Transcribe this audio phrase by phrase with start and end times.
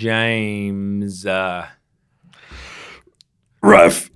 [0.00, 1.26] James.
[1.26, 1.68] Uh,
[3.62, 4.10] Raf.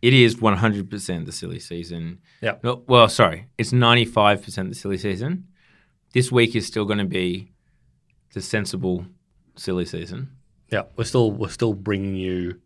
[0.00, 2.20] it is 100% the silly season.
[2.40, 2.56] Yeah.
[2.62, 3.46] No, well, sorry.
[3.58, 5.48] It's 95% the silly season.
[6.14, 7.50] This week is still going to be
[8.32, 9.04] the sensible
[9.56, 10.30] silly season.
[10.70, 12.60] Yeah, we're still we're still bringing you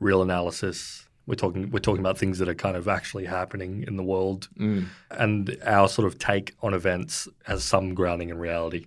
[0.00, 1.06] real analysis.
[1.26, 4.48] We're talking we're talking about things that are kind of actually happening in the world,
[5.10, 8.86] and our sort of take on events has some grounding in reality.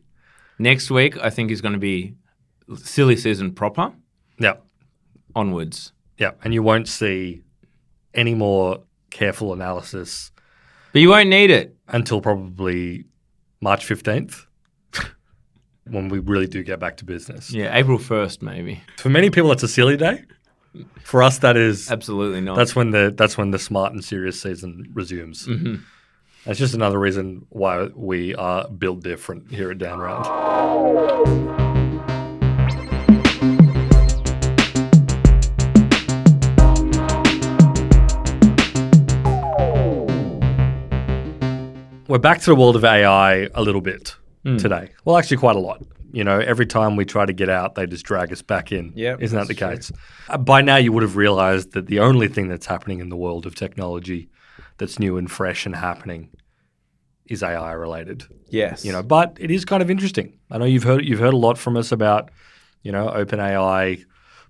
[0.61, 2.13] Next week, I think, is going to be
[2.75, 3.91] silly season proper
[4.39, 4.57] Yeah,
[5.35, 5.91] onwards.
[6.19, 7.41] yeah, and you won't see
[8.13, 10.31] any more careful analysis
[10.93, 11.75] But you won't need it.
[11.87, 13.05] until probably
[13.59, 14.45] March fifteenth,
[15.85, 17.51] when we really do get back to business.
[17.51, 18.81] Yeah, April 1st, maybe.
[18.97, 20.23] For many people, that's a silly day.
[21.03, 22.55] For us, that is Absolutely not.
[22.55, 25.47] That's when the that's when the smart and serious season resumes.
[25.47, 25.75] Mm-hmm.
[26.45, 30.25] That's just another reason why we are built different here at Downround.
[42.07, 44.57] We're back to the world of AI a little bit Hmm.
[44.57, 44.89] today.
[45.05, 45.81] Well, actually, quite a lot.
[46.11, 48.91] You know, every time we try to get out, they just drag us back in.
[48.95, 49.69] Yep, Isn't that the true.
[49.69, 49.93] case?
[50.27, 53.15] Uh, By now, you would have realized that the only thing that's happening in the
[53.15, 54.27] world of technology
[54.77, 56.27] that's new and fresh and happening
[57.31, 58.23] is AI related.
[58.49, 58.83] yes.
[58.85, 60.37] You know, but it is kind of interesting.
[60.49, 62.29] I know you've heard you've heard a lot from us about,
[62.83, 64.03] you know, OpenAI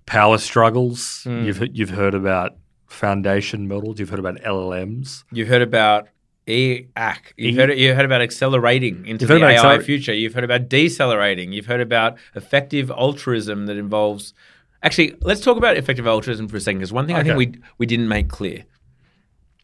[0.06, 1.22] power struggles.
[1.24, 1.44] Hmm.
[1.44, 3.98] You've you've heard about foundation models.
[3.98, 5.24] You've heard about LLMs.
[5.32, 6.08] You've heard about
[6.46, 7.16] EAC.
[7.36, 10.12] You've E- heard, you heard about accelerating into the AI acceler- future.
[10.12, 11.52] You've heard about decelerating.
[11.52, 14.34] You've heard about effective altruism that involves.
[14.82, 17.54] Actually, let's talk about effective altruism for a second, because one thing I think we
[17.78, 18.64] we didn't make clear.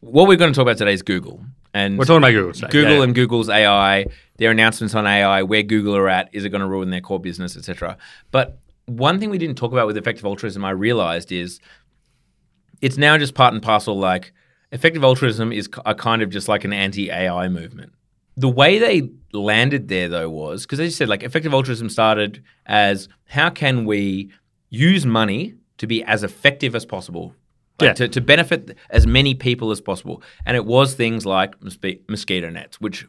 [0.01, 2.53] What we're going to talk about today is Google, and We're talking about Google.
[2.53, 2.69] today.
[2.69, 6.51] Google Yeah, and Google's AI, their announcements on AI, where Google are at, is it
[6.51, 7.97] going to ruin their core business, etc.
[8.31, 11.61] But one thing we didn't talk about with effective altruism, I realized, is
[12.81, 13.99] it's now just part and parcel.
[13.99, 14.33] Like
[14.73, 17.93] effective altruism is a kind of just like an anti-AI movement.
[18.37, 22.43] The way they landed there, though, was because as you said, like effective altruism started
[22.67, 24.31] as how can we
[24.71, 27.35] use money to be as effective as possible,
[27.81, 27.93] like Yeah.
[27.95, 30.23] to, to benefit as many people as possible.
[30.47, 33.07] And it was things like mosqui- mosquito nets, which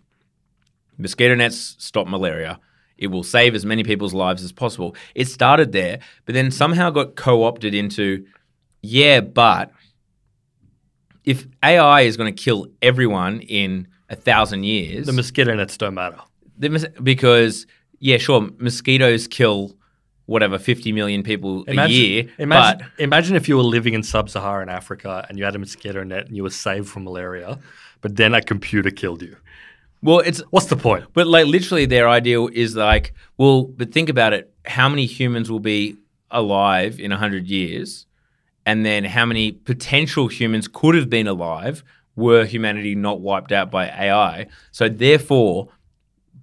[0.98, 2.60] mosquito nets stop malaria.
[2.98, 4.96] It will save as many people's lives as possible.
[5.16, 8.26] It started there, but then somehow got co opted into,
[8.82, 9.72] yeah, but
[11.24, 15.94] if AI is going to kill everyone in a thousand years, The mosquito nets don't
[15.94, 16.18] matter.
[16.58, 17.66] the because
[18.00, 19.76] yeah, sure, mosquitoes kill
[20.30, 24.70] whatever fifty million people a year, imagine, but imagine if you were living in sub-Saharan
[24.70, 27.60] Africa and you had a mosquito net and you were saved from malaria,
[28.02, 29.36] but then a computer killed you.
[30.02, 31.06] well, it's What's the point?
[31.14, 34.54] But like literally their ideal is like, well, but think about it.
[34.66, 35.98] How many humans will be
[36.32, 38.06] alive in 100 years?
[38.66, 41.84] And then how many potential humans could have been alive
[42.16, 44.48] were humanity not wiped out by AI?
[44.72, 45.70] So therefore,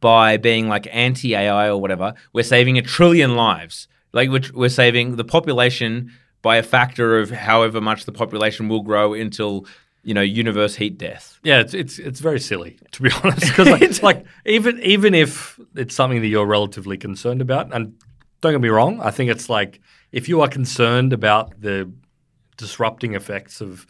[0.01, 3.89] by being like anti-AI or whatever, we're saving a trillion lives.
[4.13, 6.13] Like we're, we're saving the population
[6.43, 9.67] by a factor of however much the population will grow until,
[10.03, 11.39] you know, universe heat death.
[11.43, 13.47] Yeah, it's it's it's very silly to be honest.
[13.47, 17.95] Because like, like even even if it's something that you're relatively concerned about, and
[18.41, 19.81] don't get me wrong, I think it's like
[20.13, 21.91] if you are concerned about the
[22.57, 23.87] disrupting effects of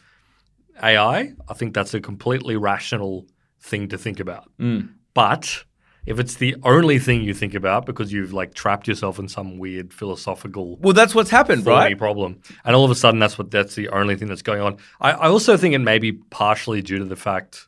[0.81, 3.25] AI, I think that's a completely rational
[3.59, 4.49] thing to think about.
[4.59, 4.89] Mm.
[5.13, 5.63] But
[6.07, 9.57] if it's the only thing you think about because you've like trapped yourself in some
[9.59, 11.97] weird philosophical Well, that's what's happened, right?
[11.97, 12.41] problem.
[12.65, 14.77] And all of a sudden, that's what that's the only thing that's going on.
[15.01, 17.67] I, I also think it may be partially due to the fact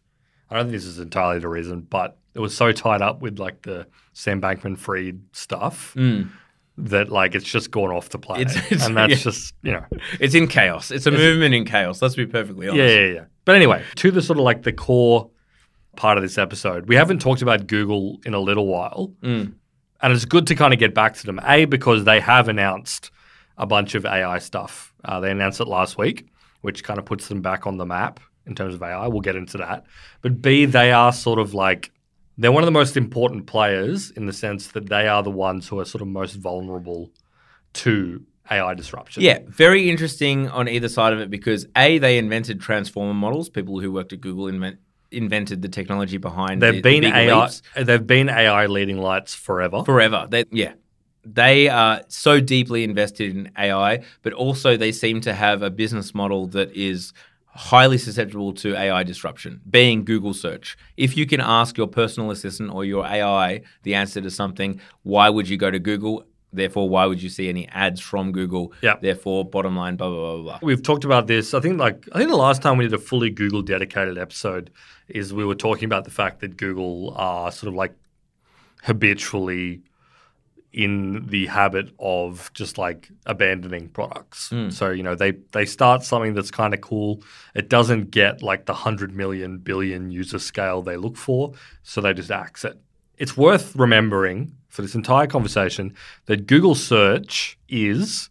[0.49, 3.37] I don't think this is entirely the reason, but it was so tied up with
[3.39, 5.95] like the Sam Bankman-Fried stuff
[6.77, 8.51] that like it's just gone off the planet, Mm.
[8.51, 9.17] It's- it's- and that's yeah.
[9.17, 9.85] just you know
[10.19, 10.91] It's in chaos.
[10.91, 12.01] It's a movement in chaos.
[12.01, 12.81] Let's be perfectly honest.
[12.81, 13.23] yeah, yeah, yeah.
[13.45, 15.29] But anyway, to the sort of like the core
[15.95, 19.13] part of this episode, we haven't talked about Google in a little while.
[19.21, 19.53] Mm.
[20.01, 21.39] And it's good to kind of get back to them.
[21.43, 23.11] A, because they have announced
[23.57, 24.93] a bunch of AI stuff.
[25.03, 26.29] Uh, they announced it last week,
[26.61, 29.07] which kind of puts them back on the map in terms of AI.
[29.07, 29.85] We'll get into that.
[30.21, 31.91] But B, they are sort of like,
[32.37, 35.67] they're one of the most important players in the sense that they are the ones
[35.67, 37.11] who are sort of most vulnerable
[37.73, 39.21] to AI disruption.
[39.21, 43.49] Yeah, very interesting on either side of it because A, they invented transformer models.
[43.49, 44.79] People who worked at Google invent,
[45.11, 47.41] invented the technology behind They've the, been the AI.
[47.41, 49.83] leaps They've been AI leading lights forever.
[49.83, 50.27] forever.
[50.29, 50.73] They, yeah.
[51.25, 56.15] They are so deeply invested in AI, but also they seem to have a business
[56.15, 57.13] model that is
[57.47, 60.77] highly susceptible to AI disruption, being Google search.
[60.95, 65.29] If you can ask your personal assistant or your AI the answer to something, why
[65.29, 66.23] would you go to Google?
[66.51, 68.73] Therefore, why would you see any ads from Google?
[68.81, 68.95] Yeah.
[68.99, 70.59] Therefore, bottom line, blah blah blah blah.
[70.61, 71.53] We've talked about this.
[71.53, 74.71] I think like I think the last time we did a fully Google dedicated episode
[75.07, 77.93] is we were talking about the fact that Google are sort of like
[78.83, 79.81] habitually
[80.71, 84.49] in the habit of just like abandoning products.
[84.49, 84.69] Hmm.
[84.69, 87.23] So, you know, they they start something that's kind of cool.
[87.55, 91.53] It doesn't get like the 100 million billion user scale they look for,
[91.83, 92.79] so they just axe it.
[93.17, 95.93] It's worth remembering for this entire conversation
[96.27, 98.29] that Google search is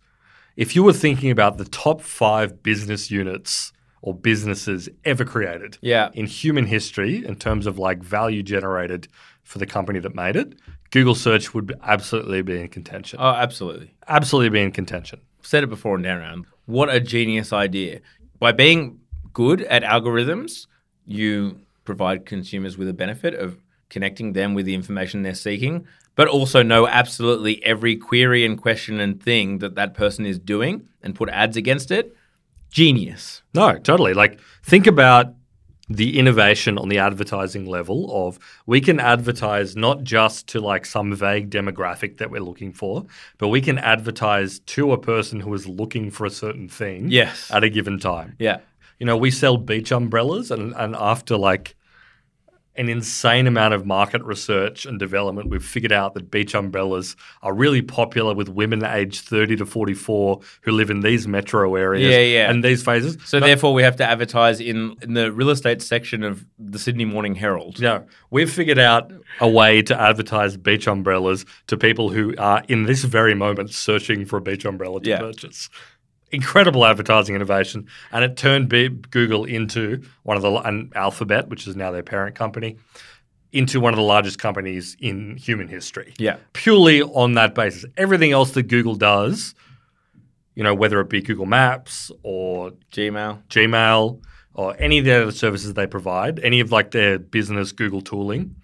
[0.57, 6.11] if you were thinking about the top 5 business units or businesses ever created Yeah.
[6.15, 9.09] in human history in terms of like value generated
[9.43, 10.55] for the company that made it,
[10.91, 13.19] Google search would absolutely be in contention.
[13.21, 13.95] Oh, absolutely.
[14.07, 15.21] absolutely be in contention.
[15.43, 16.47] said it before and down.
[16.67, 18.01] What a genius idea.
[18.39, 19.01] By being
[19.33, 20.67] good at algorithms,
[21.07, 23.57] you provide consumers with a benefit of
[23.89, 25.87] connecting them with the information they're seeking,
[26.19, 30.85] but also know absolutely every query and question and thing that that person is doing
[31.01, 32.13] and put ads against it.
[32.73, 33.43] Genius.
[33.55, 34.15] No, totally.
[34.15, 35.33] Like think about
[35.89, 38.37] the innovation on the advertising level of
[38.67, 43.07] we can advertise not just to like some vague demographic that we're looking for,
[43.39, 47.49] but we can advertise to a person who is looking for a certain thing Yes.
[47.53, 48.35] at a given time.
[48.41, 48.59] Yeah.
[48.99, 51.77] You know, we sell beach umbrellas, and, and after like
[52.79, 57.53] an insane amount of market research and development, we've figured out that beach umbrellas are
[57.53, 62.21] really popular with women aged 30 to 44 who live in these metro areas Yeah,
[62.21, 62.51] yeah.
[62.51, 63.19] and these phases.
[63.25, 66.79] So No- therefore, we have to advertise in, in the real estate section of the
[66.79, 67.81] Sydney Morning Herald.
[67.81, 72.85] No, we've figured out a way to advertise beach umbrellas to people who are in
[72.85, 75.19] this very moment searching for a beach umbrella to Yeah.
[75.19, 75.69] purchase.
[76.31, 81.67] Incredible advertising innovation, and it turned B- Google into one of the and Alphabet, which
[81.67, 82.77] is now their parent company,
[83.53, 86.13] into one of the largest companies in human history.
[86.19, 86.37] Yeah.
[86.53, 87.87] purely on that basis.
[87.97, 89.55] Everything else that Google does,
[90.55, 93.43] you know, whether it be Google Maps or Gmail.
[93.49, 94.21] Gmail
[94.55, 98.57] or any of the other services they provide, any of like their business Google tooling,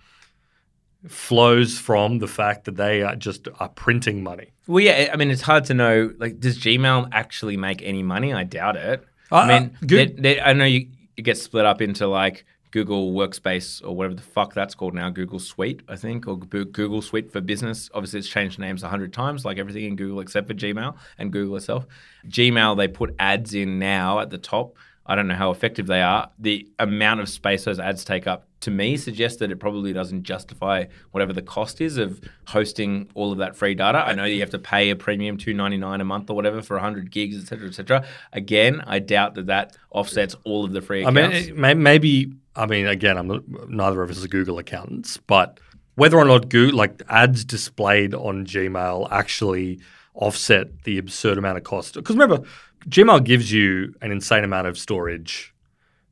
[1.08, 4.48] flows from the fact that they are just are printing money.
[4.66, 6.12] Well, yeah, I mean, it's hard to know.
[6.18, 8.32] Like, does Gmail actually make any money?
[8.32, 9.04] I doubt it.
[9.30, 12.06] Uh, I mean, uh, good- they- they- I know you, you get split up into
[12.06, 16.36] like Google Workspace or whatever the fuck that's called now, Google Suite, I think, or
[16.38, 17.88] Google Suite for Business.
[17.94, 21.30] Obviously, it's changed names a hundred times, like everything in Google except for Gmail and
[21.32, 21.86] Google itself.
[22.28, 24.76] Gmail, they put ads in now at the top.
[25.06, 26.30] I don't know how effective they are.
[26.38, 30.22] The amount of space those ads take up to me suggests that it probably doesn't
[30.22, 33.98] justify whatever the cost is of hosting all of that free data.
[33.98, 36.62] I know you have to pay a premium two ninety nine a month or whatever
[36.62, 38.06] for hundred gigs, et cetera, et cetera.
[38.32, 42.32] Again, I doubt that that offsets all of the free I mean, maybe.
[42.56, 45.58] I mean, again, I'm not, neither of us are Google accountants, but
[45.96, 49.80] whether or not Google, like ads displayed on Gmail, actually
[50.14, 51.94] offset the absurd amount of cost.
[51.94, 52.46] Because remember,
[52.88, 55.54] Gmail gives you an insane amount of storage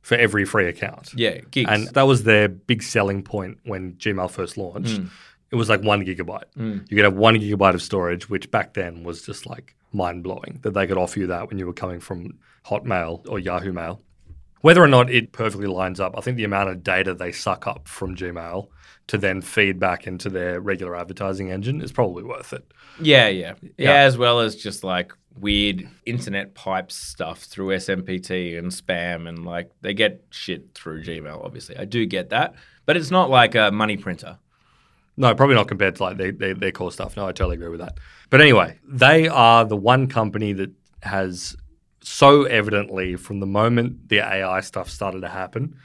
[0.01, 1.11] for every free account.
[1.15, 1.69] yeah, gigs.
[1.69, 4.99] And that was their big selling point when Gmail first launched.
[5.01, 5.09] Mm.
[5.51, 6.45] It was like one gigabyte.
[6.57, 6.89] Mm.
[6.89, 10.59] You could have one gigabyte of storage, which back then was just like mind blowing
[10.63, 14.01] that they could offer you that when you were coming from Hotmail or Yahoo Mail.
[14.61, 17.67] Whether or not it perfectly lines up, I think the amount of data they suck
[17.67, 18.69] up from Gmail
[19.07, 22.65] to then feed back into their regular advertising engine is probably worth it.
[22.99, 23.93] Yeah, yeah, yeah, Yeah.
[23.93, 29.71] As well as just like weird internet pipes stuff through SMTP and spam, and like
[29.81, 31.43] they get shit through Gmail.
[31.43, 32.55] Obviously, I do get that,
[32.85, 34.37] but it's not like a money printer.
[35.15, 37.15] No, probably not compared to like their, their, their core stuff.
[37.15, 37.99] No, I totally agree with that.
[38.31, 40.71] But anyway, they are the one company that
[41.03, 41.55] has
[42.01, 45.75] so evidently, from the moment the AI stuff started to happen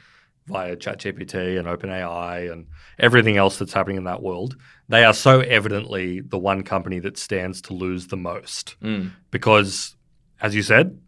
[0.49, 4.57] via ChatGPT and OpenAI and everything else that's happening in that world,
[4.89, 8.75] they are so evidently the one company that stands to lose the most.
[8.81, 9.07] Hmm.
[9.31, 9.95] Because,
[10.41, 10.99] as you said,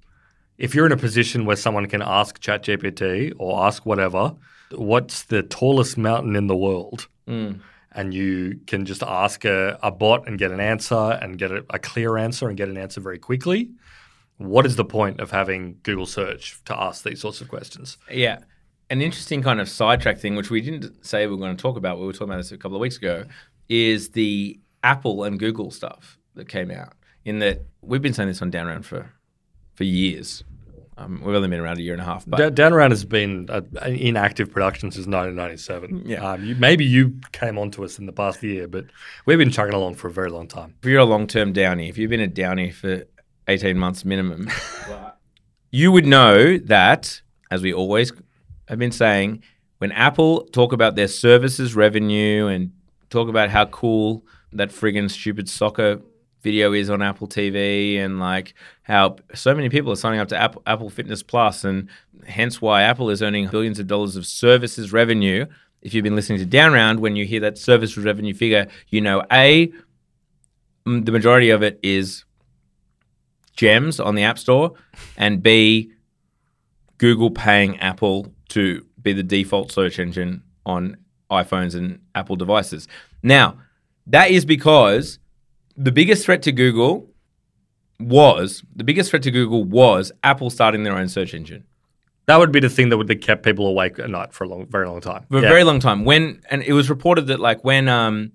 [0.58, 4.36] if you're in a position where someone can ask ChatGPT or ask whatever,
[4.72, 7.08] what's the tallest mountain in the world?
[7.28, 7.52] Hmm.
[7.94, 11.64] and you can just ask a, a bot and get an answer and get a,
[11.70, 13.70] a clear answer and get an answer very quickly.
[14.38, 17.98] What is the point of having Google search to ask these sorts of questions?
[18.10, 18.40] Yeah.
[18.92, 21.78] An interesting kind of sidetrack thing, which we didn't say we were going to talk
[21.78, 23.24] about, we were talking about this a couple of weeks ago,
[23.70, 26.94] is the Apple and Google stuff that came out.
[27.24, 29.14] In that we've been saying this on Down Round for
[29.76, 30.44] for years.
[30.98, 33.62] Um, we've only been around a year and a half, but Around has been uh,
[33.86, 36.04] in active production since 1997.
[36.06, 36.32] Yeah.
[36.32, 38.86] Um, you, maybe you came onto us in the past year, but
[39.26, 40.76] we've been chugging along for a very long time.
[40.84, 43.06] if you're a long term downy, if you've been a downy for
[43.48, 44.50] 18 months minimum,
[45.72, 48.12] you would know that, as we always
[48.72, 49.44] have been saying,
[49.80, 52.72] when Apple talk about their services revenue and
[53.10, 56.02] talk about how cool that friggin' stupid soccer
[56.42, 60.38] video is on Apple TV and like how so many people are signing up to
[60.38, 61.90] Apple, Apple Fitness Plus and
[62.26, 65.46] hence why Apple is earning billions of dollars of services revenue.
[65.82, 69.02] If you've been listening to Down Round, when you hear that services revenue figure, you
[69.02, 69.72] know A,
[70.86, 72.24] the majority of it is
[73.56, 74.74] gems on the App Store,
[75.18, 75.92] and B,
[76.98, 80.98] Google paying Apple to be the default search engine on
[81.30, 82.88] iPhones and Apple devices.
[83.24, 83.58] Now,
[84.08, 85.20] that is because
[85.78, 87.10] the biggest threat to Google
[88.00, 91.64] was the biggest threat to Google was Apple starting their own search engine
[92.28, 94.48] That would be the thing that would have kept people awake at night for a
[94.48, 95.26] long, very long time.
[95.30, 95.50] for a Yeah.
[95.50, 96.04] very long time.
[96.06, 98.32] When and it was reported that like when um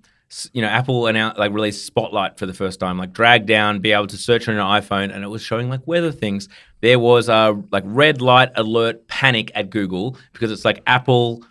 [0.53, 3.91] you know Apple announced like released Spotlight for the first time, like drag down, be
[3.91, 6.49] able to search on your iPhone, and it was showing like weather things.
[6.81, 11.43] There was a like red light alert panic at Google because it's like Apple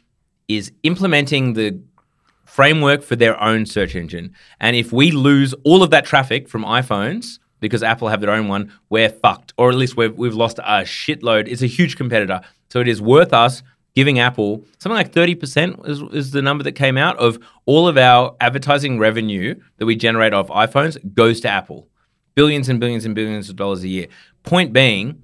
[0.49, 1.81] is implementing the
[2.45, 4.35] framework for their own search engine.
[4.61, 8.49] And if we lose all of that traffic from iPhones because Apple have their own
[8.49, 9.53] one, we're fucked.
[9.59, 11.49] Or at least we've, we've lost a shitload.
[11.49, 12.41] It's a huge competitor.
[12.71, 13.63] So it is worth us
[13.97, 17.97] giving Apple something like 30% is, is the number that came out of all of
[17.97, 21.89] our advertising revenue that we generate off iPhones goes to Apple.
[22.37, 24.07] Billions and billions and billions of dollars a year.
[24.45, 25.23] Point being,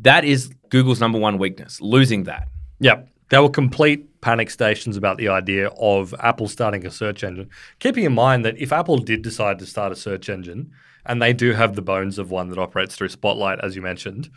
[0.00, 2.48] that is Google's number one weakness, losing that.
[2.80, 3.08] Yep.
[3.28, 7.50] There were complete panic stations about the idea of Apple starting a search engine.
[7.78, 10.72] Keeping in mind that if Apple did decide to start a search engine,
[11.04, 14.30] and they do have the bones of one that operates through Spotlight, as you mentioned,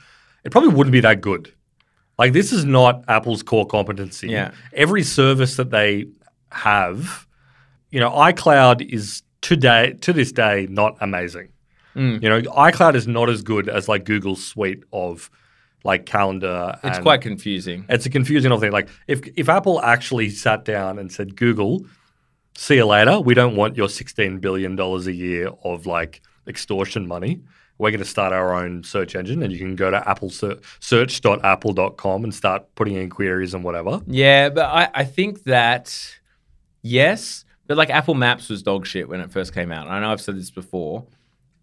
[0.43, 1.53] it probably wouldn't be that good.
[2.17, 4.29] Like, this is not Apple's core competency.
[4.29, 4.51] Yeah.
[4.73, 6.07] Every service that they
[6.51, 7.27] have,
[7.91, 11.49] you know, iCloud is today, to this day, not amazing.
[11.95, 12.21] Mm.
[12.21, 15.29] You know, iCloud is not as good as like Google's suite of
[15.83, 16.77] like calendar.
[16.83, 17.85] It's quite confusing.
[17.89, 18.71] it's a confusing thing.
[18.71, 21.85] Like if if Apple actually sat down and said, Google,
[22.55, 23.19] see you later.
[23.19, 27.41] We don't want your sixteen billion dollars a year of like extortion money.
[27.79, 30.57] We're going to start our own search engine, and you can go to Apple ser-
[30.79, 34.01] search.apple.com and start putting in queries and whatever.
[34.07, 35.95] Yeah, but I, I think that
[36.81, 39.87] yes, but like Apple Maps was dog shit when it first came out.
[39.87, 41.05] I know I've said this before,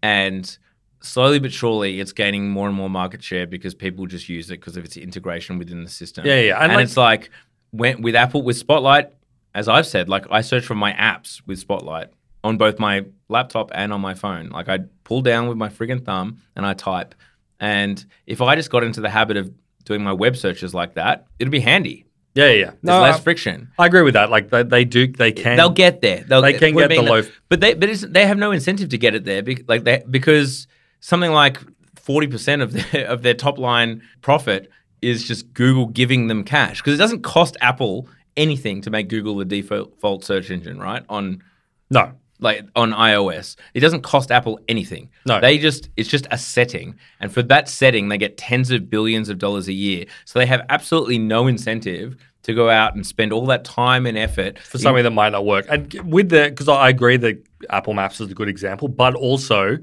[0.01, 0.57] and
[1.01, 4.59] slowly but surely it's gaining more and more market share because people just use it
[4.59, 6.25] because of its integration within the system.
[6.25, 7.29] Yeah, yeah, and and, like- it's like
[7.71, 9.11] when, with Apple with Spotlight,
[9.53, 12.09] as I've said, like I search for my apps with Spotlight
[12.45, 14.49] on both my laptop and on my phone.
[14.49, 17.15] Like I pull down with my friggin' thumb and I type.
[17.59, 19.51] And if I just got into the habit of
[19.83, 22.05] doing my web searches like that, it'd be handy.
[22.35, 22.51] Yeah, yeah.
[22.53, 22.65] yeah.
[22.65, 23.71] There's No, less I, friction.
[23.79, 24.29] I agree with that.
[24.29, 25.57] Like they, they do, they can.
[25.57, 26.23] They'll get there.
[26.27, 28.89] They'll, They can get the mean, low- but they but it's, they have no incentive
[28.89, 29.41] to get it there.
[29.41, 30.67] bec- Like they, because
[30.99, 31.57] something like
[31.95, 34.69] forty percent of their of their top line profit
[35.01, 39.35] is just Google giving them cash because it doesn't cost Apple anything to make Google
[39.37, 41.03] the default search engine, right?
[41.09, 41.41] On
[41.89, 42.11] no.
[42.39, 43.55] Like on iOS.
[43.73, 45.09] It doesn't cost Apple anything.
[45.25, 45.39] No.
[45.39, 46.95] They just it's just a setting.
[47.19, 50.05] And for that setting they get tens of billions of dollars a year.
[50.25, 54.17] So they have absolutely no incentive to go out and spend all that time and
[54.17, 55.65] effort for something that might not work.
[55.69, 59.77] And with the because I agree that Apple Maps is a good example, but also,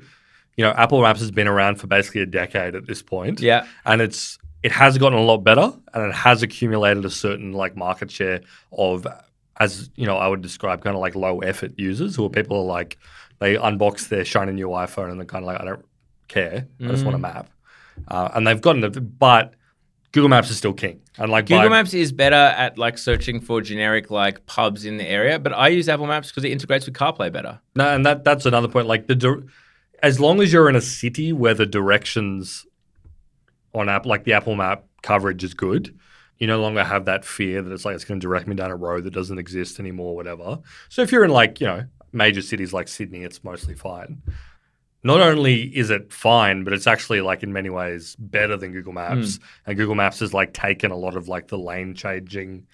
[0.57, 3.41] you know, Apple Maps has been around for basically a decade at this point.
[3.41, 3.67] Yeah.
[3.85, 7.77] and it's it has gotten a lot better, and it has accumulated a certain like
[7.77, 9.07] market share of,
[9.63, 12.57] as you know, I would describe kind of like low effort users who are people
[12.59, 12.99] are like
[13.39, 15.85] they unbox their shiny new iPhone and they're kind of like I don't
[16.29, 17.51] care, I just want a map,
[18.09, 19.55] uh, and they've gotten it, but.
[20.15, 23.41] Google Maps is still king, and like Google by- Maps is better at like searching
[23.41, 26.85] for generic like pubs in the area, but I use Apple Maps because it integrates
[26.85, 27.61] with CarPlay better.
[27.75, 28.87] No, and that that's another point.
[28.87, 29.45] Like the, dir-
[30.03, 32.67] as long as you're in a city where the directions
[33.73, 35.99] on app, like the Apple Map coverage is good,
[36.43, 38.73] you no longer have that fear that it's like it's going to direct me down
[38.73, 40.59] a road that doesn't exist anymore, whatever.
[40.89, 44.21] So if you're in like you know major cities like Sydney, it's mostly fine.
[45.05, 48.93] Not only is it fine, but it's actually like in many ways better than Google
[48.93, 49.37] Maps.
[49.37, 49.43] Hmm.
[49.67, 52.67] And Google Maps has like taken a lot of like the lane changing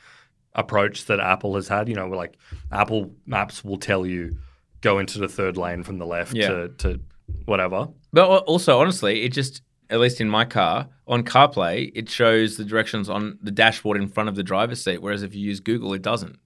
[0.54, 1.90] approach that Apple has had.
[1.90, 2.38] You know, like
[2.72, 4.38] Apple Maps will tell you
[4.80, 6.48] go into the third lane from the left Yeah.
[6.48, 7.00] to, to
[7.44, 7.88] whatever.
[8.14, 12.64] But also, honestly, it just at least in my car on CarPlay, it shows the
[12.64, 15.00] directions on the dashboard in front of the driver's seat.
[15.02, 16.38] Whereas if you use Google, it doesn't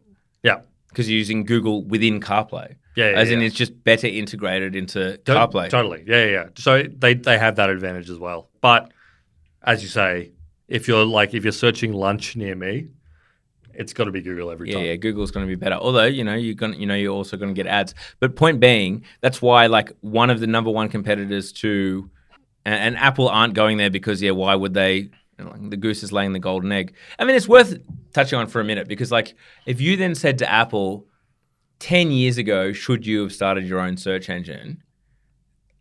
[0.43, 0.61] Yeah.
[0.89, 2.77] because you're using Google within CarPlay.
[2.95, 5.71] Yeah, yeah, as in it's just better integrated into To- CarPlay.
[5.71, 6.05] Totally.
[6.07, 6.45] Yeah, yeah, yeah.
[6.57, 8.51] So they, they have that advantage as well.
[8.61, 8.93] But
[9.63, 10.33] as you say,
[10.69, 12.89] if you're like if you're searching lunch near me,
[13.75, 14.85] it's got to be Google every Yeah, time.
[14.85, 15.77] yeah, Google's going to be better.
[15.77, 17.95] Although you know you're going, you know, you're also going to get ads.
[18.21, 22.11] But point being, that's why like one of the number one competitors to,
[22.65, 25.11] and, and Apple aren't going there because yeah, why would they?
[25.39, 26.95] the goose is laying the golden egg.
[27.19, 27.77] I mean, it's worth
[28.13, 29.35] touching on for a minute because like
[29.67, 31.07] if you then said to Apple,
[31.81, 34.83] ten years ago, should you have started your own search engine?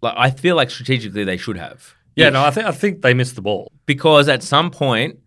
[0.01, 1.93] Like I feel like strategically they should have.
[2.15, 3.71] Yeah, no, I think I think they missed the ball.
[3.85, 5.19] because at some point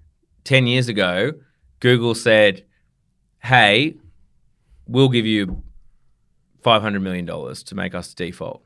[0.44, 1.32] 10 years ago
[1.80, 2.64] google said
[3.42, 3.94] hey
[4.86, 5.62] we'll give you
[6.62, 8.62] $500 million to make us default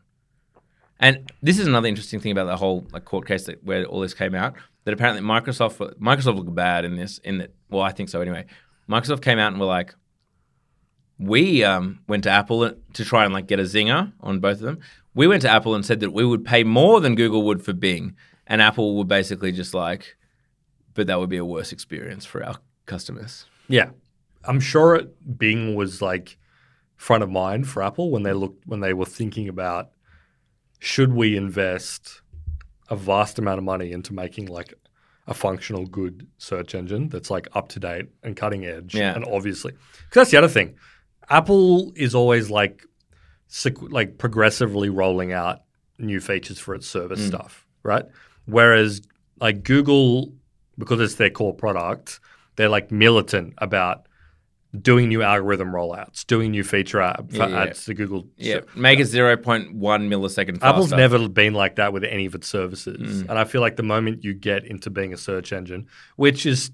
[1.00, 4.00] and this is another interesting thing about the whole like court case that where all
[4.00, 7.90] this came out that apparently microsoft microsoft looked bad in this in that well i
[7.90, 8.44] think so anyway.
[8.88, 9.94] Microsoft came out and were like
[11.18, 14.62] we um, went to apple to try and like get a zinger on both of
[14.62, 14.78] them.
[15.14, 17.74] We went to apple and said that we would pay more than google would for
[17.74, 18.16] bing.
[18.46, 20.16] And apple would basically just like
[20.98, 23.46] but that would be a worse experience for our customers.
[23.68, 23.90] Yeah,
[24.44, 25.02] I'm sure
[25.36, 26.38] Bing was like
[26.96, 29.90] front of mind for Apple when they looked when they were thinking about
[30.78, 32.22] should we invest
[32.88, 34.74] a vast amount of money into making like
[35.26, 38.94] a functional good search engine that's like up to date and cutting edge?
[38.94, 39.14] Yeah.
[39.14, 40.76] and obviously because that's the other thing.
[41.30, 42.84] Apple is always like
[43.50, 45.60] sequ- like progressively rolling out
[45.98, 47.28] new features for its service mm.
[47.28, 48.04] stuff right?
[48.46, 49.02] Whereas
[49.40, 50.32] like google
[50.78, 52.20] because it's their core product
[52.56, 54.07] they're like militant about
[54.82, 57.62] doing new algorithm rollouts doing new feature app Yeah, yeah.
[57.62, 60.66] ads to google Yeah, make it 0.1 millisecond faster.
[60.66, 63.22] Apple's never been like that with any of its services.
[63.22, 63.30] Mm.
[63.30, 66.70] And I feel like the moment you get into being a search engine, which is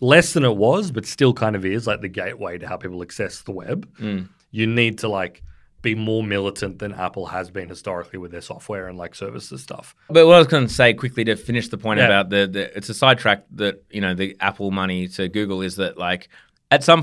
[0.00, 3.02] less than it was, but still kind of is like the gateway to how people
[3.02, 4.28] access the web, Mm.
[4.50, 5.42] you need to like
[5.82, 9.94] be more militant than Apple has been historically with their software and like services stuff.
[10.10, 12.04] But what I was going to say quickly to finish the point Yeah.
[12.06, 15.76] about the, the it's a sidetrack that you know the Apple money to Google is
[15.76, 16.28] that like
[16.70, 17.02] at some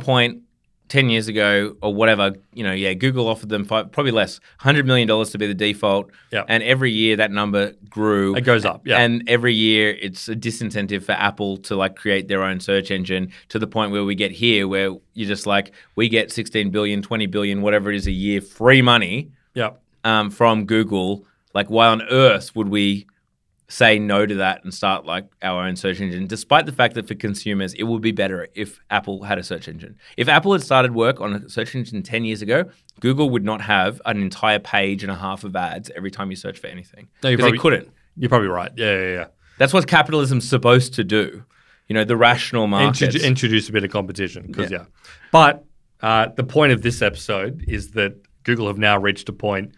[0.90, 4.86] 10 years ago or whatever, you know, yeah, Google offered them five, probably less, $100
[4.86, 6.12] million to be the default.
[6.32, 6.44] Yeah.
[6.48, 8.36] And every year that number grew.
[8.36, 8.88] It goes up.
[8.88, 9.00] Yeah.
[9.00, 13.32] And every year it's a disincentive for Apple to like create their own search engine
[13.50, 17.02] to the point where we get here where you're just like, we get 16 billion,
[17.02, 19.72] 20 billion, whatever it is a year, free money yeah.
[20.04, 21.26] um, from Google.
[21.54, 23.08] Like, why on earth would we
[23.70, 26.28] say no to that and start like our own search engine?
[26.28, 29.68] Despite the fact that for consumers, it would be better if Apple had a search
[29.68, 29.98] engine.
[30.16, 32.66] If Apple had started work on a search engine 10 years ago,
[33.00, 36.36] Google would not have an entire page and a half of ads every time you
[36.36, 37.08] search for anything.
[37.24, 37.90] No, you probably- couldn't.
[38.16, 38.72] You're probably right.
[38.76, 39.26] Yeah, yeah, yeah.
[39.60, 41.44] That's what capitalism's supposed to do.
[41.88, 43.12] You know, the rational market.
[43.12, 44.86] Introdu- introduce a bit of competition because yeah.
[45.32, 45.66] But
[46.02, 49.74] uh, the point of this episode is that Google have now reached a point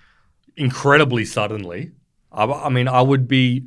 [0.57, 1.91] incredibly suddenly.
[2.31, 3.65] I, I mean, I would be,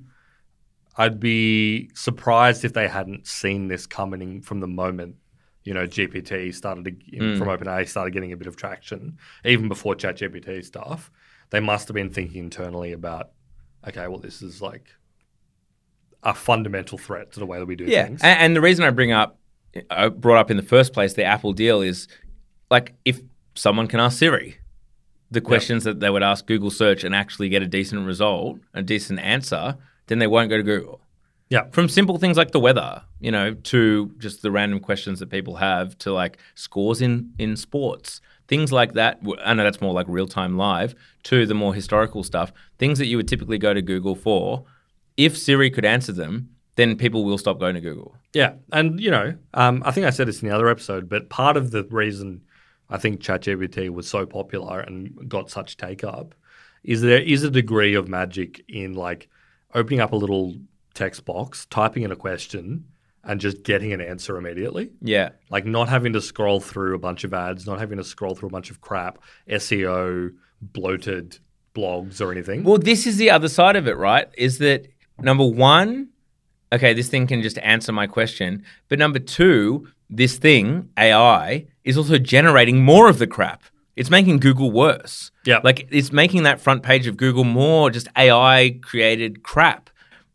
[0.97, 5.17] I'd be surprised if they hadn't seen this coming from the moment.
[5.65, 7.39] You know, GPT started to, hmm.
[7.39, 11.11] from OpenAI started getting a bit of traction, even before ChatGPT stuff.
[11.51, 13.31] They must have been thinking internally about,
[13.87, 14.87] okay, well, this is like
[16.23, 18.23] a fundamental threat to the way that we do Yeah, things.
[18.23, 19.39] and, and the reason I bring up,
[19.91, 22.09] I brought up in the first place the Apple deal is,
[22.71, 23.21] like, if
[23.55, 24.59] someone can ask Siri
[25.31, 28.83] the questions that they would ask Google search and actually get a decent result, a
[28.83, 31.01] decent answer, then they won't go to Google.
[31.49, 31.69] Yeah.
[31.71, 35.57] From simple things like the weather, you know, to just the random questions that people
[35.57, 39.21] have, to like scores in in sports, things like that.
[39.45, 40.95] I know that's more like real time live.
[41.25, 44.65] To the more historical stuff, things that you would typically go to Google for.
[45.19, 48.17] If Siri could answer them, then people will stop going to Google.
[48.33, 51.29] Yeah, and you know, um, I think I said this in the other episode, but
[51.29, 52.41] part of the reason
[52.88, 56.35] I think ChatGPT was so popular and got such take up
[56.83, 59.29] is there is a degree of magic in like
[59.75, 60.55] opening up a little
[60.95, 62.85] text box, typing in a question,
[63.25, 64.91] and just getting an answer immediately.
[65.01, 65.31] Yeah.
[65.51, 68.49] Like not having to scroll through a bunch of ads, not having to scroll through
[68.49, 71.39] a bunch of crap, SEO, bloated
[71.75, 72.65] blogs or anything.
[72.65, 74.29] Well, this is the other side of it, right?
[74.37, 76.09] Is that number one,
[76.73, 78.65] okay, this thing can just answer my question.
[78.89, 83.63] But number two, this thing, AI, is also generating more of the crap.
[83.97, 85.31] It's making Google worse.
[85.45, 85.61] Yeah.
[85.63, 89.91] Like it's making that front page of Google more just AI created crap.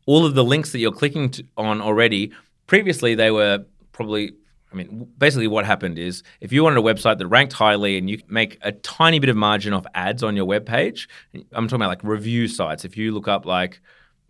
[0.05, 2.31] All of the links that you're clicking to, on already,
[2.65, 4.33] previously they were probably
[4.71, 8.09] I mean, basically, what happened is if you wanted a website that ranked highly and
[8.09, 11.07] you make a tiny bit of margin off ads on your web page,
[11.53, 12.83] I'm talking about like review sites.
[12.83, 13.79] If you look up like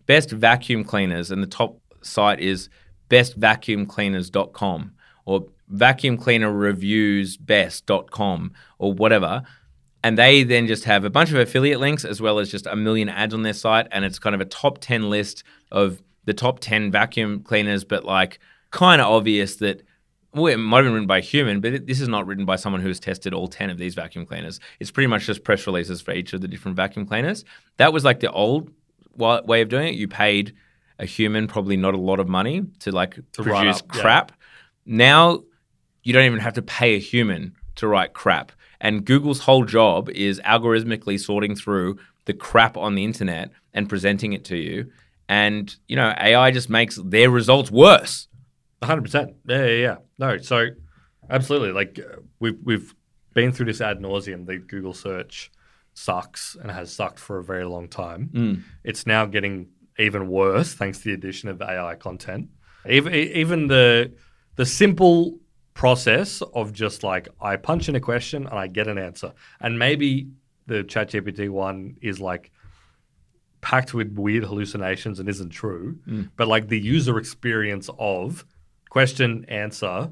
[0.06, 2.68] best vacuum cleaners and the top site is
[3.10, 4.92] bestvacuumcleaners.com
[5.24, 9.42] or vacuum cleaner reviews best.com or whatever,
[10.02, 12.76] and they then just have a bunch of affiliate links as well as just a
[12.76, 16.34] million ads on their site, and it's kind of a top 10 list of the
[16.34, 18.38] top 10 vacuum cleaners, but like
[18.70, 19.82] kind of obvious that
[20.34, 22.44] well, it might have been written by a human, but it, this is not written
[22.44, 24.60] by someone who has tested all 10 of these vacuum cleaners.
[24.78, 27.44] It's pretty much just press releases for each of the different vacuum cleaners.
[27.78, 28.70] That was like the old
[29.16, 29.94] way of doing it.
[29.94, 30.54] You paid
[30.98, 34.00] a human probably not a lot of money to like write produce up, yeah.
[34.00, 34.32] crap.
[34.84, 35.44] Now
[36.08, 38.50] you don't even have to pay a human to write crap.
[38.80, 44.32] And Google's whole job is algorithmically sorting through the crap on the internet and presenting
[44.32, 44.90] it to you.
[45.28, 48.26] And, you know, AI just makes their results worse.
[48.82, 49.34] hundred percent.
[49.46, 49.96] Yeah, yeah, yeah.
[50.18, 50.68] No, so
[51.28, 51.72] absolutely.
[51.72, 52.94] Like uh, we've we've
[53.34, 54.46] been through this ad nauseum.
[54.46, 55.50] The Google search
[55.92, 58.64] sucks and has sucked for a very long time.
[58.82, 59.68] It's now getting
[59.98, 62.48] even worse thanks to the addition of AI content.
[62.88, 64.14] Even even the
[64.56, 65.38] the simple
[65.78, 69.78] process of just like I punch in a question and I get an answer, and
[69.78, 70.28] maybe
[70.66, 72.50] the ChatGPT one is like
[73.60, 76.22] packed with weird hallucinations and isn't true, hmm.
[76.36, 78.44] but like the user experience of
[78.90, 80.10] question answer